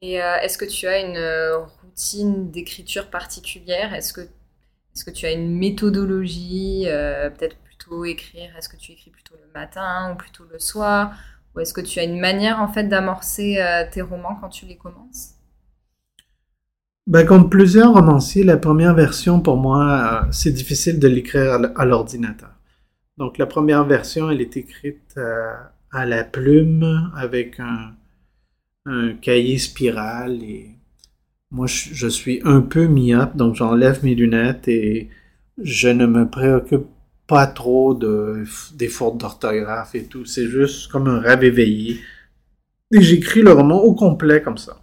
Et 0.01 0.21
euh, 0.21 0.35
est-ce 0.41 0.57
que 0.57 0.65
tu 0.65 0.85
as 0.85 0.99
une 0.99 1.17
euh, 1.17 1.59
routine 1.99 2.49
d'écriture 2.51 3.09
particulière? 3.09 3.93
Est-ce 3.93 4.13
que, 4.13 4.21
est 4.21 5.05
que 5.05 5.11
tu 5.11 5.25
as 5.25 5.31
une 5.31 5.57
méthodologie 5.57 6.85
Peut-être 6.85 7.57
plutôt 7.57 8.05
écrire? 8.05 8.55
Est-ce 8.57 8.69
que 8.69 8.77
tu 8.77 8.93
écris 8.93 9.11
plutôt 9.11 9.35
le 9.35 9.51
matin 9.53 10.13
ou 10.13 10.15
plutôt 10.15 10.45
le 10.51 10.59
soir? 10.59 11.13
Ou 11.55 11.59
est-ce 11.59 11.73
que 11.73 11.81
tu 11.81 11.99
as 11.99 12.03
une 12.03 12.19
manière 12.19 12.61
en 12.61 12.67
fait 12.67 12.85
d'amorcer 12.85 13.59
tes 13.91 14.01
romans 14.01 14.37
quand 14.39 14.49
tu 14.49 14.65
les 14.65 14.77
commences? 14.77 15.35
Ben, 17.07 17.25
comme 17.25 17.49
plusieurs 17.49 17.93
romanciers, 17.93 18.43
la 18.43 18.57
première 18.57 18.93
version 18.93 19.41
pour 19.41 19.57
moi, 19.57 20.27
c'est 20.31 20.51
difficile 20.51 20.99
de 20.99 21.07
l'écrire 21.07 21.59
à 21.75 21.85
l'ordinateur. 21.85 22.51
Donc 23.19 23.37
la 23.37 23.45
première 23.45 23.83
version, 23.83 24.31
elle 24.31 24.39
est 24.39 24.55
écrite 24.55 25.15
euh, 25.17 25.53
à, 25.91 26.05
la 26.05 26.23
plume 26.23 27.11
avec 27.15 27.59
un, 27.59 27.95
cahier 29.21 29.57
spiral 29.59 30.41
et 30.41 30.78
moi 31.51 31.67
je, 31.67 32.07
suis 32.07 32.41
un 32.43 32.61
peu 32.61 32.87
myope, 32.87 33.35
donc 33.35 33.55
j'enlève 33.55 34.03
mes 34.03 34.15
lunettes 34.15 34.67
et 34.67 35.09
je 35.61 35.89
ne 35.89 36.05
me 36.05 36.29
préoccupe 36.29 36.85
pas 37.27 37.47
trop 37.47 37.93
de, 37.93 38.43
des 38.75 38.87
fautes 38.87 39.17
d'orthographe 39.17 39.95
et 39.95 40.05
tout. 40.05 40.25
C'est 40.25 40.47
juste 40.47 40.91
comme 40.91 41.07
un 41.07 41.19
rêve 41.19 41.43
éveillé. 41.43 41.99
Et 42.91 43.01
j'écris 43.01 43.41
le 43.41 43.51
roman 43.51 43.77
au 43.83 43.93
complet 43.93 44.41
comme 44.41 44.57
ça. 44.57 44.81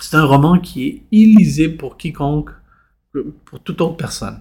C'est 0.00 0.16
un 0.16 0.24
roman 0.24 0.60
qui 0.60 0.86
est 0.86 1.02
illisible 1.10 1.76
pour 1.76 1.96
quiconque, 1.96 2.50
pour 3.44 3.60
toute 3.60 3.80
autre 3.80 3.96
personne. 3.96 4.40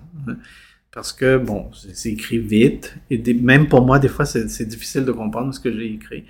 Parce 0.91 1.12
que, 1.12 1.38
bon, 1.38 1.71
c'est 1.73 2.12
écrit 2.12 2.38
vite. 2.38 2.95
Et 3.10 3.34
même 3.34 3.67
pour 3.67 3.84
moi, 3.84 3.97
des 3.97 4.08
fois, 4.08 4.26
c'est 4.26 4.65
difficile 4.65 5.06
de 5.06 5.12
comprendre 5.12 5.54
ce 5.54 5.60
que 5.60 5.71
j'ai 5.71 5.93
écrit. 5.93 6.26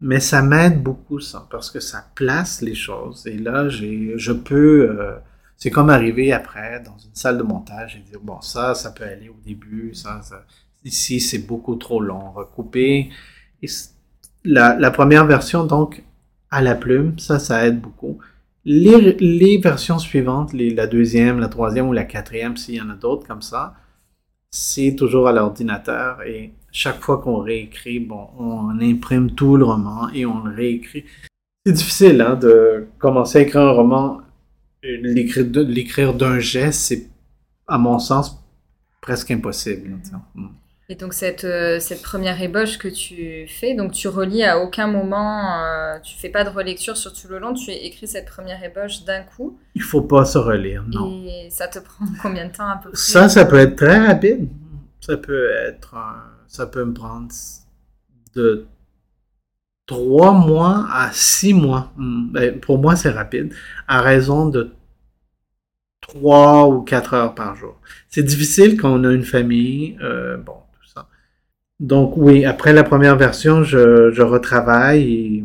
Mais 0.00 0.20
ça 0.20 0.42
m'aide 0.42 0.82
beaucoup, 0.82 1.18
ça, 1.20 1.46
parce 1.50 1.70
que 1.70 1.80
ça 1.80 2.06
place 2.14 2.60
les 2.60 2.74
choses. 2.74 3.26
Et 3.26 3.36
là, 3.36 3.68
je 3.68 4.32
peux... 4.32 4.90
Euh, 4.90 5.16
c'est 5.56 5.70
comme 5.70 5.90
arriver 5.90 6.32
après 6.32 6.80
dans 6.84 6.96
une 6.98 7.14
salle 7.14 7.36
de 7.36 7.42
montage 7.42 7.96
et 7.96 8.08
dire, 8.08 8.20
bon, 8.22 8.40
ça, 8.40 8.74
ça 8.74 8.92
peut 8.92 9.04
aller 9.04 9.28
au 9.28 9.36
début. 9.44 9.92
Ça, 9.92 10.20
ici, 10.84 11.18
c'est 11.20 11.40
beaucoup 11.40 11.74
trop 11.74 12.00
long. 12.00 12.30
Recouper. 12.30 13.10
Et 13.60 13.66
la, 14.44 14.76
la 14.78 14.90
première 14.92 15.26
version, 15.26 15.64
donc, 15.64 16.04
à 16.50 16.62
la 16.62 16.76
plume, 16.76 17.18
ça, 17.18 17.40
ça 17.40 17.66
aide 17.66 17.80
beaucoup. 17.80 18.18
Les, 18.64 19.14
les, 19.18 19.58
versions 19.58 19.98
suivantes, 19.98 20.52
les, 20.52 20.74
la 20.74 20.86
deuxième, 20.86 21.40
la 21.40 21.48
troisième 21.48 21.88
ou 21.88 21.92
la 21.92 22.04
quatrième, 22.04 22.56
s'il 22.56 22.76
y 22.76 22.80
en 22.80 22.90
a 22.90 22.94
d'autres 22.94 23.26
comme 23.26 23.42
ça, 23.42 23.74
c'est 24.50 24.94
toujours 24.96 25.28
à 25.28 25.32
l'ordinateur 25.32 26.22
et 26.22 26.54
chaque 26.78 27.00
fois 27.00 27.18
qu'on 27.18 27.38
réécrit, 27.38 27.98
bon, 27.98 28.28
on 28.38 28.80
imprime 28.80 29.32
tout 29.32 29.56
le 29.56 29.64
roman 29.64 30.08
et 30.10 30.24
on 30.24 30.44
le 30.44 30.54
réécrit. 30.54 31.04
C'est 31.66 31.72
difficile 31.72 32.20
hein, 32.20 32.36
de 32.36 32.86
commencer 33.00 33.38
à 33.38 33.40
écrire 33.40 33.62
un 33.62 33.72
roman, 33.72 34.20
l'écrire 34.84 36.14
d'un 36.14 36.38
geste, 36.38 36.80
c'est 36.80 37.08
à 37.66 37.78
mon 37.78 37.98
sens 37.98 38.40
presque 39.00 39.32
impossible. 39.32 39.98
Et 40.88 40.94
donc 40.94 41.14
cette, 41.14 41.42
euh, 41.42 41.80
cette 41.80 42.00
première 42.00 42.40
ébauche 42.40 42.78
que 42.78 42.86
tu 42.86 43.48
fais, 43.48 43.74
donc 43.74 43.90
tu 43.90 44.06
relis 44.06 44.44
à 44.44 44.60
aucun 44.60 44.86
moment, 44.86 45.60
euh, 45.60 45.98
tu 45.98 46.16
fais 46.16 46.28
pas 46.28 46.44
de 46.44 46.50
relecture 46.50 46.96
sur 46.96 47.12
tout 47.12 47.26
le 47.26 47.40
long, 47.40 47.54
tu 47.54 47.72
écris 47.72 48.06
cette 48.06 48.26
première 48.26 48.62
ébauche 48.62 49.02
d'un 49.02 49.22
coup. 49.22 49.58
Il 49.74 49.82
faut 49.82 50.02
pas 50.02 50.24
se 50.24 50.38
relire, 50.38 50.84
non. 50.86 51.24
Et 51.26 51.50
ça 51.50 51.66
te 51.66 51.80
prend 51.80 52.04
combien 52.22 52.46
de 52.46 52.52
temps 52.52 52.68
à 52.68 52.76
peu 52.76 52.90
près? 52.90 52.98
Ça, 52.98 53.28
ça 53.28 53.44
peut 53.46 53.58
être 53.58 53.74
très 53.74 54.06
rapide. 54.06 54.48
Ça 55.00 55.16
peut 55.16 55.50
être, 55.50 55.96
ça 56.48 56.66
peut 56.66 56.84
me 56.84 56.94
prendre 56.94 57.28
de 58.34 58.66
trois 59.86 60.32
mois 60.32 60.88
à 60.92 61.10
six 61.12 61.54
mois. 61.54 61.92
Hmm, 61.96 62.30
ben, 62.32 62.60
pour 62.60 62.78
moi, 62.78 62.96
c'est 62.96 63.10
rapide, 63.10 63.54
à 63.86 64.00
raison 64.02 64.48
de 64.48 64.72
trois 66.00 66.68
ou 66.68 66.82
quatre 66.82 67.14
heures 67.14 67.34
par 67.34 67.54
jour. 67.54 67.80
C'est 68.08 68.22
difficile 68.22 68.76
quand 68.76 68.92
on 68.92 69.04
a 69.04 69.12
une 69.12 69.24
famille, 69.24 69.96
euh, 70.02 70.36
bon, 70.38 70.54
donc 71.80 72.14
oui, 72.16 72.44
après 72.44 72.72
la 72.72 72.82
première 72.82 73.16
version, 73.16 73.62
je, 73.62 74.20
retravaille 74.20 75.44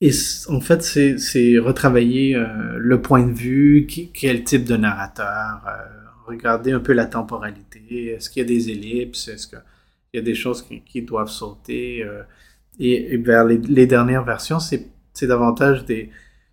et, 0.00 0.08
et 0.08 0.10
en 0.48 0.60
fait, 0.60 0.82
c'est 0.82 1.58
retravailler 1.58 2.34
euh, 2.36 2.46
le 2.78 3.00
point 3.00 3.24
de 3.24 3.32
vue, 3.32 3.86
quel 3.86 4.42
type 4.44 4.64
de 4.64 4.76
narrateur, 4.76 5.62
euh, 5.68 6.05
regarder 6.26 6.72
un 6.72 6.80
peu 6.80 6.92
la 6.92 7.06
temporalité, 7.06 8.08
est-ce 8.08 8.30
qu'il 8.30 8.42
y 8.42 8.44
a 8.44 8.48
des 8.48 8.70
ellipses, 8.70 9.28
est-ce 9.28 9.46
qu'il 9.46 9.62
y 10.14 10.18
a 10.18 10.22
des 10.22 10.34
choses 10.34 10.62
qui, 10.62 11.02
doivent 11.02 11.30
sauter. 11.30 12.02
Euh, 12.02 12.22
et, 12.78 13.16
vers 13.18 13.44
les, 13.44 13.86
dernières 13.86 14.24
versions, 14.24 14.58
c'est 14.60 14.90
davantage 15.22 15.84
des... 15.84 16.10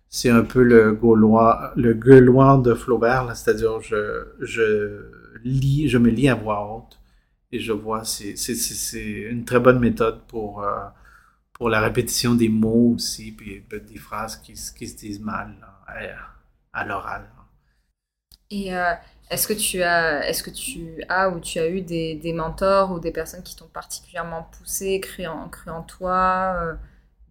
C'est 0.08 0.30
un 0.30 0.44
peu 0.44 0.62
le 0.62 0.92
gaulois, 0.92 1.72
le 1.76 1.92
gueulois 1.92 2.60
de 2.64 2.74
Flaubert, 2.74 3.36
c'est-à-dire 3.36 3.80
je, 3.80 4.28
je 4.40 5.10
je 5.44 5.98
me 5.98 6.10
lis 6.10 6.28
à 6.28 6.34
voix 6.34 6.74
haute 6.74 6.98
et 7.52 7.60
je 7.60 7.72
vois, 7.72 8.04
c'est 8.04 8.34
une 9.30 9.44
très 9.44 9.60
bonne 9.60 9.78
méthode 9.78 10.22
pour, 10.26 10.62
euh, 10.62 10.86
pour 11.52 11.68
la 11.68 11.80
répétition 11.80 12.34
des 12.34 12.48
mots 12.48 12.94
aussi, 12.96 13.32
puis 13.32 13.64
des 13.70 13.98
phrases 13.98 14.36
qui 14.36 14.56
se 14.56 14.96
disent 14.96 15.20
mal 15.20 15.54
à, 16.72 16.84
l'oral. 16.84 17.30
Et 18.50 18.74
euh, 18.74 18.92
est-ce 19.30 19.48
que 19.48 19.52
tu 19.52 19.82
as, 19.82 20.28
est-ce 20.28 20.42
que 20.42 20.50
tu 20.50 21.02
as 21.08 21.30
ou 21.30 21.40
tu 21.40 21.58
as 21.58 21.68
eu 21.68 21.80
des, 21.80 22.32
mentors 22.34 22.92
ou 22.92 23.00
des 23.00 23.10
personnes 23.10 23.42
qui 23.42 23.56
t'ont 23.56 23.68
particulièrement 23.72 24.48
poussé, 24.58 25.00
cru 25.00 25.26
en, 25.26 25.82
toi 25.82 26.56
euh, 26.62 26.74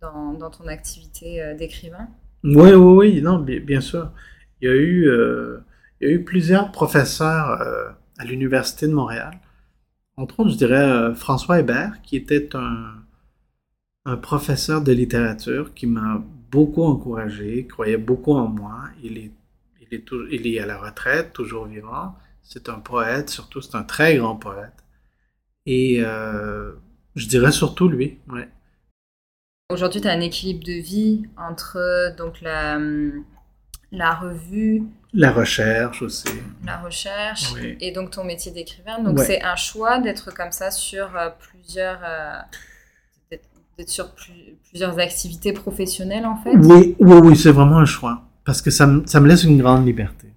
dans, 0.01 0.49
ton 0.49 0.67
activité 0.67 1.53
d'écrivain? 1.55 2.07
Oui, 2.43 2.73
oui, 2.73 2.75
oui, 2.75 3.21
non, 3.21 3.39
bien, 3.39 3.81
sûr. 3.81 4.11
Il 4.61 4.67
y 4.67 4.71
a 4.71 4.75
eu, 4.75 5.07
il 6.01 6.07
y 6.07 6.11
a 6.11 6.13
eu 6.13 6.23
plusieurs 6.23 6.71
professeurs 6.71 7.61
à 8.17 8.23
l'Université 8.25 8.87
de 8.87 8.93
Montréal 8.93 9.39
entre 10.17 10.39
autres, 10.39 10.51
je 10.51 10.57
dirais 10.57 10.75
euh, 10.75 11.15
François 11.15 11.59
Hébert, 11.59 12.01
qui 12.03 12.15
était 12.15 12.55
un, 12.55 13.03
un 14.05 14.17
professeur 14.17 14.81
de 14.81 14.91
littérature 14.91 15.73
qui 15.73 15.87
m'a 15.87 16.23
beaucoup 16.51 16.83
encouragé, 16.83 17.65
croyait 17.65 17.97
beaucoup 17.97 18.33
en 18.33 18.47
moi. 18.47 18.83
Il 19.03 19.17
est, 19.17 19.31
il 19.93 19.99
est, 19.99 20.35
il 20.35 20.47
est 20.47 20.59
à 20.59 20.65
la 20.65 20.77
retraite, 20.77 21.33
toujours 21.33 21.65
vivant. 21.65 22.15
C'est 22.41 22.69
un 22.69 22.79
poète, 22.79 23.29
surtout 23.29 23.61
c'est 23.61 23.75
un 23.75 23.83
très 23.83 24.17
grand 24.17 24.35
poète. 24.35 24.83
Et 25.65 26.01
euh, 26.01 26.73
je 27.15 27.27
dirais 27.27 27.51
surtout 27.51 27.87
lui, 27.87 28.19
ouais. 28.29 28.49
Aujourd'hui, 29.69 30.01
tu 30.01 30.07
as 30.07 30.11
un 30.11 30.19
équilibre 30.19 30.63
de 30.65 30.73
vie 30.73 31.23
entre 31.37 32.13
donc 32.17 32.41
la, 32.41 32.77
la 33.91 34.13
revue, 34.13 34.83
la 35.13 35.31
recherche 35.31 36.01
aussi. 36.01 36.27
La 36.65 36.79
recherche 36.79 37.53
et 37.79 37.91
donc 37.91 38.11
ton 38.11 38.23
métier 38.23 38.51
d'écrivain. 38.51 38.99
Donc 38.99 39.19
c'est 39.19 39.41
un 39.43 39.55
choix 39.55 39.99
d'être 39.99 40.33
comme 40.33 40.51
ça 40.51 40.71
sur 40.71 41.15
euh, 41.15 41.29
plusieurs 41.39 41.99
euh, 42.03 42.39
d'être 43.77 43.89
sur 43.89 44.13
plusieurs 44.69 44.99
activités 44.99 45.53
professionnelles 45.53 46.25
en 46.25 46.37
fait? 46.37 46.55
Oui, 46.55 46.95
oui, 46.99 47.19
oui, 47.23 47.35
c'est 47.35 47.51
vraiment 47.51 47.77
un 47.77 47.85
choix 47.85 48.23
parce 48.45 48.61
que 48.61 48.71
ça, 48.71 48.87
me 48.87 49.27
laisse 49.27 49.43
une 49.43 49.57
grande 49.57 49.85
liberté. 49.85 50.27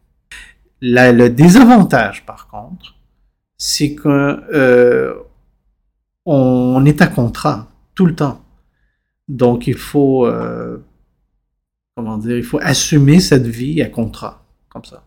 le 0.81 1.29
désavantage 1.29 2.25
par 2.27 2.49
contre, 2.49 2.95
c'est 3.59 3.95
que 3.95 4.43
euh, 4.55 5.15
est 6.85 7.03
à 7.03 7.07
contrat 7.07 7.69
tout 7.95 8.07
le 8.07 8.15
temps. 8.15 8.45
Donc 9.29 9.67
il 9.67 9.77
faut 9.77 10.29
comment 11.97 12.19
dire, 12.19 12.37
il 12.37 12.45
faut 12.45 12.61
assumer 12.63 13.21
cette 13.21 13.47
vie 13.47 13.83
à 13.83 13.89
contrat 13.89 14.47
ça. 14.85 15.05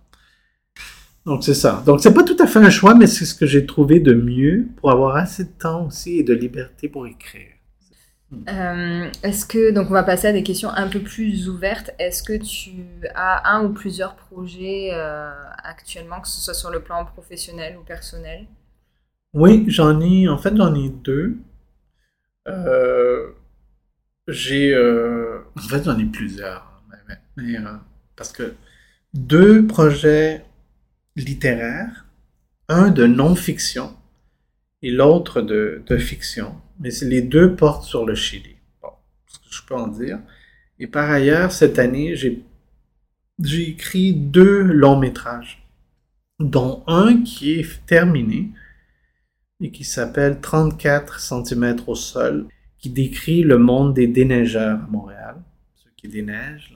Donc 1.25 1.43
c'est 1.43 1.53
ça. 1.53 1.83
Donc 1.85 1.99
c'est 2.01 2.13
pas 2.13 2.23
tout 2.23 2.37
à 2.39 2.47
fait 2.47 2.59
un 2.59 2.69
choix, 2.69 2.95
mais 2.95 3.07
c'est 3.07 3.25
ce 3.25 3.35
que 3.35 3.45
j'ai 3.45 3.65
trouvé 3.65 3.99
de 3.99 4.13
mieux 4.13 4.67
pour 4.77 4.89
avoir 4.89 5.15
assez 5.15 5.43
de 5.43 5.49
temps 5.49 5.87
aussi 5.87 6.17
et 6.17 6.23
de 6.23 6.33
liberté 6.33 6.87
pour 6.87 7.05
écrire. 7.05 7.58
Euh, 8.47 9.09
est-ce 9.23 9.45
que, 9.45 9.71
donc 9.71 9.89
on 9.89 9.93
va 9.93 10.03
passer 10.03 10.27
à 10.27 10.31
des 10.31 10.43
questions 10.43 10.69
un 10.69 10.87
peu 10.87 10.99
plus 10.99 11.49
ouvertes. 11.49 11.91
Est-ce 11.97 12.21
que 12.21 12.37
tu 12.37 13.07
as 13.15 13.51
un 13.51 13.65
ou 13.65 13.73
plusieurs 13.73 14.15
projets 14.15 14.91
euh, 14.93 15.31
actuellement, 15.63 16.21
que 16.21 16.27
ce 16.27 16.39
soit 16.39 16.53
sur 16.53 16.69
le 16.69 16.81
plan 16.81 17.05
professionnel 17.05 17.77
ou 17.77 17.83
personnel? 17.83 18.45
Oui, 19.33 19.65
j'en 19.67 19.99
ai, 19.99 20.27
en 20.27 20.37
fait 20.37 20.55
j'en 20.55 20.75
ai 20.75 20.89
deux. 20.89 21.37
Euh, 22.47 23.29
j'ai, 24.27 24.75
en 24.77 25.61
fait 25.61 25.83
j'en 25.83 25.97
ai 25.97 26.05
plusieurs, 26.05 26.83
mais 27.37 27.57
parce 28.15 28.31
que 28.31 28.53
deux 29.13 29.65
projets 29.65 30.45
littéraires, 31.15 32.05
un 32.67 32.89
de 32.89 33.07
non-fiction 33.07 33.95
et 34.81 34.91
l'autre 34.91 35.41
de, 35.41 35.83
fiction, 35.97 36.55
mais 36.79 36.89
les 37.01 37.21
deux 37.21 37.55
portent 37.55 37.83
sur 37.83 38.05
le 38.05 38.15
Chili. 38.15 38.55
Bon, 38.81 38.89
ce 39.27 39.37
que 39.39 39.55
je 39.55 39.63
peux 39.63 39.75
en 39.75 39.87
dire. 39.87 40.19
Et 40.79 40.87
par 40.87 41.09
ailleurs, 41.09 41.51
cette 41.51 41.77
année, 41.77 42.15
j'ai 42.15 42.41
écrit 43.69 44.13
deux 44.13 44.61
longs 44.63 44.99
métrages, 44.99 45.61
dont 46.39 46.83
un 46.87 47.21
qui 47.23 47.59
est 47.59 47.85
terminé 47.85 48.51
et 49.61 49.71
qui 49.71 49.83
s'appelle 49.83 50.39
34 50.39 51.19
cm 51.19 51.75
au 51.87 51.95
sol, 51.95 52.47
qui 52.77 52.89
décrit 52.89 53.43
le 53.43 53.57
monde 53.57 53.93
des 53.93 54.07
déneigeurs 54.07 54.79
à 54.81 54.87
Montréal, 54.87 55.35
ceux 55.75 55.89
qui 55.97 56.07
déneigent. 56.07 56.73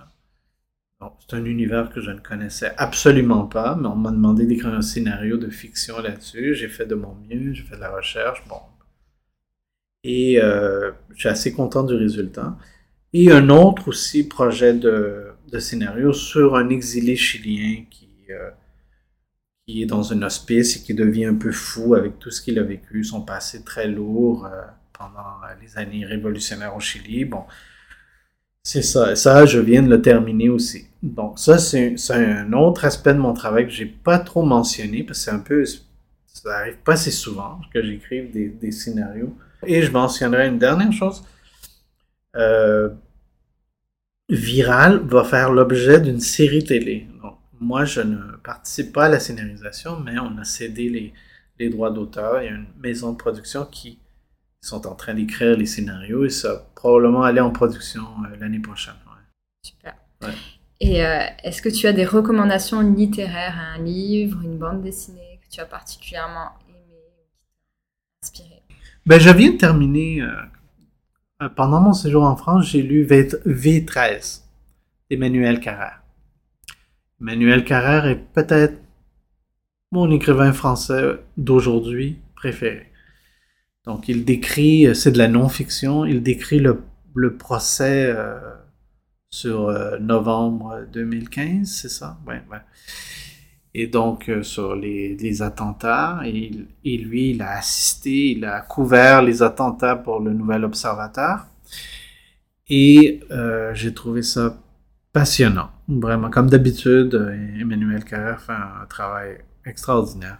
C'est 1.28 1.36
un 1.36 1.46
univers 1.46 1.90
que 1.90 2.02
je 2.02 2.12
ne 2.12 2.20
connaissais 2.20 2.74
absolument 2.78 3.46
pas, 3.46 3.76
mais 3.76 3.88
on 3.88 3.96
m'a 3.96 4.12
demandé 4.12 4.46
d'écrire 4.46 4.74
un 4.74 4.82
scénario 4.82 5.38
de 5.38 5.50
fiction 5.50 6.00
là-dessus. 6.00 6.56
J'ai 6.56 6.70
fait 6.70 6.86
de 6.86 6.96
mon 6.96 7.16
mieux, 7.30 7.54
j'ai 7.54 7.64
fait 7.64 7.76
de 7.76 7.82
la 7.82 7.94
recherche, 7.94 8.44
bon. 8.48 8.60
Et 10.04 10.40
euh, 10.42 10.92
je 11.14 11.20
suis 11.20 11.30
assez 11.30 11.54
content 11.54 11.84
du 11.84 11.96
résultat. 11.96 12.58
Et 13.14 13.32
un 13.32 13.50
autre 13.50 13.88
aussi 13.90 14.28
projet 14.28 14.74
de, 14.74 15.28
scénario 15.60 16.14
sur 16.14 16.56
un 16.56 16.70
exilé 16.70 17.16
chilien 17.16 17.84
qui, 17.92 18.10
euh, 18.32 18.50
qui 19.68 19.84
est 19.84 19.86
dans 19.86 20.12
un 20.12 20.24
hospice 20.24 20.78
et 20.78 20.80
qui 20.82 20.96
devient 20.96 21.26
un 21.26 21.36
peu 21.36 21.52
fou 21.52 21.94
avec 21.94 22.18
tout 22.18 22.32
ce 22.32 22.42
qu'il 22.42 22.58
a 22.58 22.64
vécu, 22.64 23.04
son 23.04 23.22
passé 23.22 23.64
très 23.64 23.88
lourd 23.88 24.46
euh, 24.46 24.62
pendant 24.98 25.38
les 25.62 25.78
années 25.78 26.06
révolutionnaires 26.06 26.76
au 26.76 26.80
Chili. 26.80 27.24
Bon, 27.24 27.44
c'est 28.64 28.82
ça. 28.82 29.16
Ça, 29.16 29.46
je 29.46 29.60
viens 29.60 29.84
de 29.84 29.90
le 29.90 30.02
terminer 30.02 30.50
aussi. 30.50 30.88
Donc, 31.04 31.38
ça, 31.38 31.58
c'est 31.58 31.96
un 32.12 32.54
autre 32.54 32.86
aspect 32.86 33.14
de 33.14 33.20
mon 33.20 33.34
travail 33.34 33.66
que 33.66 33.74
j'ai 33.74 33.86
pas 33.86 34.20
trop 34.20 34.44
mentionné 34.44 35.04
parce 35.04 35.20
que 35.20 35.26
c'est 35.26 35.32
un 35.32 35.40
peu. 35.40 35.66
Ça 35.66 36.58
arrive 36.58 36.78
pas 36.78 36.94
assez 36.94 37.12
souvent 37.12 37.60
que 37.74 37.84
j'écrive 37.84 38.32
des, 38.32 38.48
des, 38.48 38.72
scénarios. 38.72 39.36
Et 39.66 39.82
je 39.82 39.92
mentionnerai 39.92 40.48
une 40.48 40.60
dernière 40.60 40.92
chose. 40.92 41.24
Euh, 42.36 42.90
Viral 44.30 45.00
va 45.00 45.24
faire 45.24 45.52
l'objet 45.52 46.00
d'une 46.00 46.20
série 46.20 46.64
télé. 46.64 47.08
Donc, 47.22 47.38
moi, 47.60 47.86
je 47.86 48.02
ne 48.02 48.36
participe 48.44 48.94
pas 48.94 49.06
à 49.06 49.10
la 49.10 49.20
scénarisation, 49.20 50.00
mais 50.00 50.18
on 50.20 50.38
a 50.38 50.44
cédé 50.44 50.90
les, 50.90 51.14
les 51.60 51.70
droits 51.70 51.92
d'auteur. 51.92 52.42
Il 52.42 52.46
y 52.46 52.50
a 52.50 52.52
une 52.52 52.68
maison 52.80 53.12
de 53.12 53.18
production 53.18 53.66
qui 53.66 54.00
sont 54.62 54.88
en 54.88 54.96
train 54.96 55.14
d'écrire 55.14 55.58
les 55.58 55.66
scénarios 55.66 56.26
et 56.26 56.30
ça 56.30 56.54
va 56.54 56.66
probablement 56.76 57.24
aller 57.24 57.42
en 57.42 57.52
production 57.52 58.04
euh, 58.26 58.36
l'année 58.38 58.60
prochaine. 58.60 58.96
Super. 59.62 59.96
Et 60.80 61.06
euh, 61.06 61.26
est-ce 61.44 61.62
que 61.62 61.70
tu 61.70 61.88
as 61.88 61.94
des 61.94 62.06
recommandations 62.06 62.82
littéraires, 62.82 63.58
un 63.58 63.82
livre, 63.82 64.42
une 64.42 64.58
bande 64.58 64.82
dessinée 64.82 65.40
que 65.42 65.54
tu 65.54 65.60
as 65.60 65.66
particulièrement 65.66 66.52
aimé 66.70 66.96
ou 66.96 67.22
qui 67.32 68.02
t'a 68.10 68.26
inspiré? 68.26 68.63
Ben, 69.06 69.20
Je 69.20 69.30
viens 69.30 69.52
de 69.52 69.58
terminer, 69.58 70.22
euh, 70.22 71.50
pendant 71.56 71.82
mon 71.82 71.94
séjour 71.94 72.24
en 72.24 72.36
France, 72.36 72.68
j'ai 72.68 72.82
lu 72.82 73.06
V13 73.06 74.42
d'Emmanuel 75.10 75.60
Carrère. 75.60 76.04
Emmanuel 77.22 77.64
Carrère 77.64 78.06
est 78.06 78.20
peut-être 78.34 78.82
mon 79.92 80.10
écrivain 80.12 80.52
français 80.54 81.20
d'aujourd'hui 81.38 82.18
préféré. 82.36 82.92
Donc, 83.86 84.08
il 84.08 84.26
décrit, 84.26 84.88
euh, 84.88 84.94
c'est 84.94 85.12
de 85.12 85.18
la 85.18 85.28
non-fiction, 85.28 86.06
il 86.06 86.24
décrit 86.24 86.60
le, 86.60 86.82
le 87.16 87.38
procès 87.38 88.06
euh, 88.08 88.40
sur 89.30 89.68
euh, 89.70 90.00
novembre 90.00 90.86
2015, 90.92 91.68
c'est 91.68 91.90
ça? 91.90 92.18
Ouais, 92.26 92.42
ouais. 92.52 92.60
Et 93.76 93.88
donc, 93.88 94.30
euh, 94.30 94.44
sur 94.44 94.76
les, 94.76 95.42
attentats, 95.42 96.22
et, 96.26 96.52
et, 96.86 96.98
lui, 96.98 97.32
il 97.32 97.42
a 97.42 97.58
assisté, 97.58 98.32
il 98.32 98.46
a 98.46 98.62
couvert 98.62 99.24
les 99.24 99.42
attentats 99.42 99.96
pour 99.96 100.20
le 100.20 100.32
Nouvel 100.34 100.64
Observateur. 100.64 101.48
Et 102.70 103.22
euh, 103.32 103.74
j'ai 103.74 103.94
trouvé 103.94 104.22
ça 104.22 104.58
passionnant, 105.12 105.72
vraiment. 105.88 106.30
Comme 106.30 106.50
d'habitude, 106.50 107.16
Emmanuel 107.60 108.04
Carrère 108.04 108.42
fait 108.42 108.54
un 108.54 108.86
travail 108.88 109.40
extraordinaire. 109.66 110.38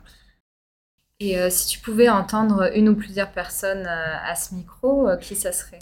Et 1.20 1.40
euh, 1.40 1.50
si 1.50 1.68
tu 1.68 1.80
pouvais 1.80 2.10
entendre 2.10 2.70
une 2.76 2.90
ou 2.90 2.96
plusieurs 2.96 3.32
personnes 3.32 3.88
à 3.88 4.36
ce 4.36 4.54
micro, 4.54 5.08
qui 5.20 5.36
ça 5.36 5.52
serait? 5.52 5.80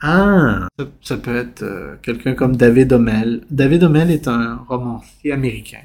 Ah, 0.00 0.68
ça, 1.00 1.16
peut 1.16 1.36
être 1.36 1.98
quelqu'un 2.02 2.34
comme 2.34 2.56
David 2.56 2.92
Homel. 2.92 3.44
David 3.50 3.84
Homel 3.84 4.10
est 4.10 4.28
un 4.28 4.56
romancier 4.68 5.32
américain 5.32 5.82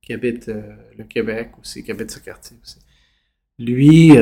qui 0.00 0.12
habite 0.12 0.50
le 0.98 1.04
Québec 1.04 1.52
aussi, 1.60 1.82
qui 1.84 1.90
habite 1.90 2.10
ce 2.10 2.20
quartier 2.20 2.56
aussi. 2.62 2.78
Lui, 3.58 4.12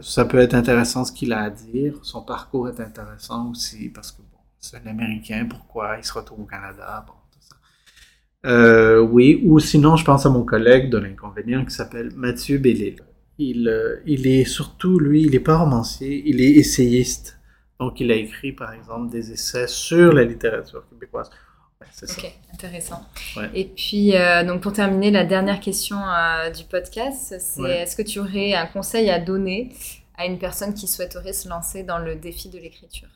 ça 0.00 0.24
peut 0.24 0.38
être 0.38 0.54
intéressant 0.54 1.04
ce 1.04 1.12
qu'il 1.12 1.32
a 1.32 1.42
à 1.42 1.50
dire. 1.50 1.98
Son 2.02 2.22
parcours 2.22 2.68
est 2.68 2.80
intéressant 2.80 3.50
aussi 3.50 3.88
parce 3.88 4.12
que 4.12 4.18
bon, 4.22 4.38
c'est 4.60 4.76
un 4.76 4.86
Américain, 4.86 5.46
pourquoi 5.48 5.96
il 5.98 6.04
se 6.04 6.12
retrouve 6.12 6.40
au 6.40 6.46
Canada, 6.46 7.04
bon, 7.06 7.14
euh, 8.44 9.00
oui, 9.00 9.40
ou 9.44 9.58
sinon, 9.58 9.96
je 9.96 10.04
pense 10.04 10.26
à 10.26 10.30
mon 10.30 10.44
collègue 10.44 10.90
de 10.90 10.98
l'inconvénient 10.98 11.64
qui 11.64 11.74
s'appelle 11.74 12.10
Mathieu 12.14 12.58
Bellil. 12.58 12.96
Il, 13.38 13.68
euh, 13.68 13.96
il 14.06 14.26
est 14.26 14.44
surtout, 14.44 14.98
lui, 14.98 15.22
il 15.22 15.30
n'est 15.32 15.40
pas 15.40 15.56
romancier, 15.56 16.22
il 16.26 16.40
est 16.40 16.52
essayiste. 16.52 17.38
Donc, 17.80 18.00
il 18.00 18.10
a 18.10 18.14
écrit, 18.14 18.52
par 18.52 18.72
exemple, 18.72 19.10
des 19.10 19.32
essais 19.32 19.66
sur 19.66 20.12
la 20.12 20.24
littérature 20.24 20.88
québécoise. 20.88 21.30
c'est 21.90 22.10
ok, 22.10 22.32
intéressant. 22.52 23.02
Et 23.52 23.64
puis, 23.64 24.16
euh, 24.16 24.44
donc 24.44 24.62
pour 24.62 24.72
terminer, 24.72 25.10
la 25.10 25.24
dernière 25.24 25.60
question 25.60 25.96
du 26.56 26.64
podcast, 26.64 27.34
c'est 27.38 27.62
est-ce 27.62 27.96
que 27.96 28.02
tu 28.02 28.20
aurais 28.20 28.54
un 28.54 28.66
conseil 28.66 29.10
à 29.10 29.18
donner 29.18 29.72
à 30.16 30.26
une 30.26 30.38
personne 30.38 30.74
qui 30.74 30.86
souhaiterait 30.86 31.32
se 31.32 31.48
lancer 31.48 31.82
dans 31.82 31.98
le 31.98 32.14
défi 32.16 32.48
de 32.48 32.58
l'écriture? 32.58 33.08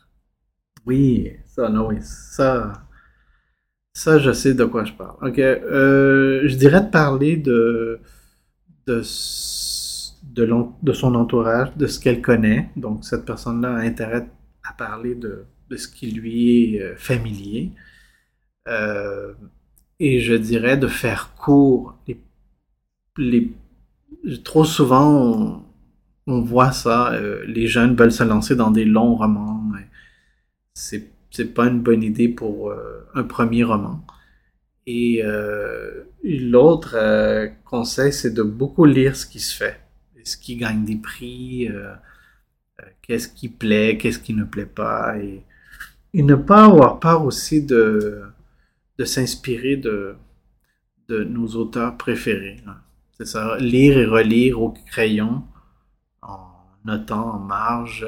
Oui, 0.85 1.31
ça, 1.45 1.69
non, 1.69 1.87
oui, 1.87 1.97
ça, 2.01 2.73
ça, 3.93 4.17
je 4.17 4.31
sais 4.31 4.53
de 4.53 4.65
quoi 4.65 4.85
je 4.85 4.93
parle. 4.93 5.15
Ok. 5.21 5.39
Euh, 5.39 6.41
je 6.45 6.55
dirais 6.55 6.81
de 6.81 6.89
parler 6.89 7.37
de, 7.37 7.99
de, 8.87 9.01
de, 10.33 10.93
son 10.93 11.15
entourage, 11.15 11.75
de 11.75 11.87
ce 11.87 11.99
qu'elle 11.99 12.21
connaît. 12.21 12.69
Donc, 12.75 13.05
cette 13.05 13.25
personne-là 13.25 13.75
a 13.75 13.79
intérêt 13.79 14.27
à 14.69 14.73
parler 14.73 15.15
de, 15.15 15.45
de 15.69 15.77
ce 15.77 15.87
qui 15.87 16.11
lui 16.11 16.75
est 16.75 16.81
euh, 16.81 16.95
familier. 16.95 17.71
Euh, 18.67 19.33
et 19.99 20.21
je 20.21 20.33
dirais 20.35 20.77
de 20.77 20.87
faire 20.87 21.33
court. 21.35 21.97
Les, 22.07 22.19
les, 23.17 23.51
trop 24.43 24.63
souvent, 24.65 25.65
on, 26.27 26.41
voit 26.41 26.71
ça. 26.71 27.19
les 27.47 27.67
jeunes 27.67 27.95
veulent 27.95 28.11
se 28.11 28.23
lancer 28.23 28.55
dans 28.55 28.71
des 28.71 28.85
longs 28.85 29.15
romans. 29.15 29.63
C'est 30.73 31.09
c'est 31.31 31.53
pas 31.53 31.67
une 31.67 31.81
bonne 31.81 32.03
idée 32.03 32.29
pour 32.29 32.69
euh, 32.69 33.07
un 33.15 33.23
premier 33.23 33.63
roman. 33.63 34.03
Et 34.85 35.21
euh, 35.23 36.03
l'autre 36.23 36.95
euh, 36.95 37.47
conseil, 37.65 38.11
c'est 38.11 38.33
de 38.33 38.43
beaucoup 38.43 38.85
lire 38.85 39.15
ce 39.15 39.25
qui 39.25 39.39
se 39.39 39.55
fait, 39.55 39.79
ce 40.23 40.37
qui 40.37 40.55
gagne 40.57 40.83
des 40.83 40.95
prix, 40.95 41.69
qu'est-ce 43.01 43.27
qui 43.27 43.49
plaît, 43.49 43.97
qu'est-ce 43.97 44.19
qui 44.19 44.33
ne 44.33 44.43
plaît 44.43 44.65
pas, 44.65 45.17
et, 45.17 45.43
ne 46.13 46.35
pas 46.35 46.65
avoir 46.65 46.99
peur 46.99 47.23
aussi 47.23 47.63
de, 47.63 48.23
de 48.97 49.05
s'inspirer 49.05 49.77
de, 49.77 50.15
de 51.07 51.23
nos 51.23 51.47
auteurs 51.55 51.97
préférés. 51.97 52.57
C'est 53.17 53.27
ça, 53.27 53.57
lire 53.59 53.97
et 53.97 54.05
relire 54.05 54.61
au 54.61 54.71
crayon, 54.71 55.43
en 56.21 56.47
notant 56.85 57.35
en 57.35 57.39
marge 57.39 58.05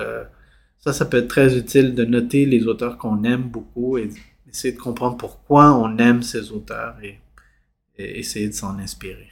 ça, 0.81 0.93
ça 0.93 1.05
peut 1.05 1.17
être 1.17 1.27
très 1.27 1.55
utile 1.57 1.93
de 1.93 2.05
noter 2.05 2.45
les 2.47 2.65
auteurs 2.65 2.97
qu'on 2.97 3.23
aime 3.23 3.43
beaucoup 3.43 3.99
et 3.99 4.10
essayer 4.49 4.73
de 4.73 4.79
comprendre 4.79 5.15
pourquoi 5.15 5.73
on 5.73 5.97
aime 5.97 6.23
ces 6.23 6.51
auteurs 6.51 6.97
et, 7.03 7.19
essayer 7.97 8.47
de 8.47 8.53
s'en 8.53 8.79
inspirer. 8.79 9.29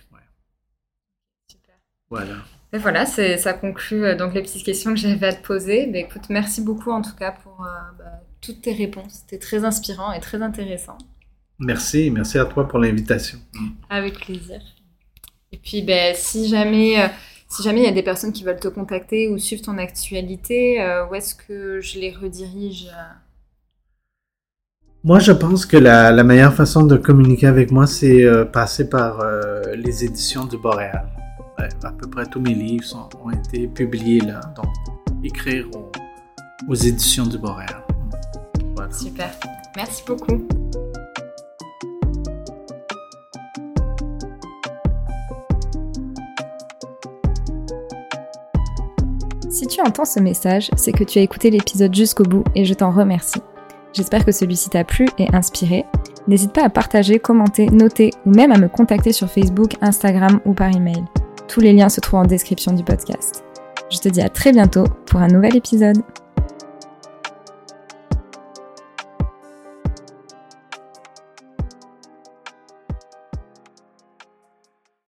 Super. 1.48 1.74
Voilà. 2.08 2.36
Et 2.72 2.78
voilà, 2.78 3.06
ça 3.06 3.54
conclut 3.54 4.06
euh, 4.06 4.16
donc 4.16 4.34
les 4.34 4.42
petites 4.42 4.64
questions 4.64 4.92
que 4.92 5.00
j'avais 5.00 5.28
à 5.28 5.34
te 5.34 5.46
poser. 5.46 5.88
Mais 5.88 6.02
écoute, 6.02 6.30
merci 6.30 6.62
beaucoup 6.62 6.92
en 6.92 7.02
tout 7.02 7.16
cas 7.18 7.32
pour 7.32 7.64
euh, 7.64 7.68
bah, 7.98 8.22
toutes 8.42 8.62
tes 8.62 8.74
réponses. 8.74 9.22
C'était 9.22 9.40
très 9.40 9.66
inspirant 9.66 10.12
et 10.12 10.20
très 10.20 10.42
intéressant. 10.42 10.98
Merci, 11.60 12.10
merci 12.10 12.38
à 12.40 12.46
toi 12.46 12.68
pour 12.68 12.80
l'invitation. 12.80 13.38
Avec 13.90 14.20
plaisir. 14.20 14.62
Et 15.52 15.58
puis, 15.58 15.82
ben, 15.82 16.16
si 16.16 16.48
jamais 16.48 17.02
euh, 17.02 17.08
si 17.50 17.64
jamais 17.64 17.82
il 17.82 17.86
y 17.86 17.90
a 17.90 17.92
des 17.92 18.04
personnes 18.04 18.32
qui 18.32 18.44
veulent 18.44 18.60
te 18.60 18.68
contacter 18.68 19.28
ou 19.28 19.38
suivre 19.38 19.64
ton 19.64 19.78
actualité, 19.78 20.82
euh, 20.82 21.08
où 21.08 21.16
est-ce 21.16 21.36
que 21.36 21.82
je 21.82 22.00
les 22.00 22.12
redirige 22.12 22.88
Moi, 25.04 25.20
je 25.20 25.32
pense 25.32 25.66
que 25.66 25.76
la, 25.76 26.24
meilleure 26.24 26.54
façon 26.54 26.84
de 26.84 26.96
communiquer 26.96 27.48
avec 27.48 27.72
moi, 27.72 27.88
c'est 27.88 28.24
euh, 28.24 28.46
passer 28.46 28.88
par 28.88 29.22
les 29.76 30.06
éditions 30.06 30.46
du 30.46 30.58
Boréal. 30.58 31.10
À 31.84 31.92
peu 31.92 32.10
près 32.10 32.26
tous 32.26 32.40
mes 32.40 32.54
livres 32.54 32.84
sont, 32.84 33.10
ont 33.24 33.32
été 33.32 33.68
publiés 33.68 34.22
là, 34.22 34.42
donc 34.56 34.68
écrire 35.24 35.68
aux, 36.68 36.76
éditions 36.76 37.26
du 37.26 37.38
Boréal. 37.38 37.84
Super. 38.92 39.32
Merci 39.76 40.04
beaucoup. 40.08 40.48
Si 49.50 49.68
tu 49.68 49.82
entends 49.82 50.06
ce 50.06 50.20
message, 50.20 50.72
c'est 50.76 50.92
que 50.92 51.04
tu 51.04 51.20
as 51.20 51.22
écouté 51.22 51.52
l'épisode 51.52 51.94
jusqu'au 51.94 52.24
bout 52.24 52.44
et 52.56 52.66
je 52.66 52.74
t'en 52.74 52.92
remercie. 52.92 53.42
J'espère 53.94 54.26
que 54.26 54.32
celui-ci 54.32 54.70
t'a 54.70 54.84
plu 54.84 55.08
et 55.18 55.28
inspiré. 55.36 55.86
N'hésite 56.28 56.54
pas 56.54 56.64
à 56.64 56.70
partager, 56.70 57.20
commenter, 57.20 57.68
noter 57.68 58.12
ou 58.26 58.32
même 58.32 58.52
à 58.52 58.58
me 58.58 58.68
contacter 58.68 59.12
sur 59.12 59.30
Facebook, 59.30 59.72
Instagram 59.82 60.40
ou 60.46 60.54
par 60.54 60.76
email. 60.76 61.04
Tous 61.50 61.62
les 61.62 61.74
liens 61.74 61.90
se 61.90 62.00
trouvent 62.00 62.20
en 62.20 62.26
description 62.26 62.74
du 62.74 62.84
podcast. 62.84 63.44
Je 63.90 63.98
te 63.98 64.08
dis 64.08 64.22
à 64.22 64.30
très 64.30 64.52
bientôt 64.52 64.84
pour 65.08 65.20
un 65.20 65.28
nouvel 65.28 65.56
épisode. 65.56 65.98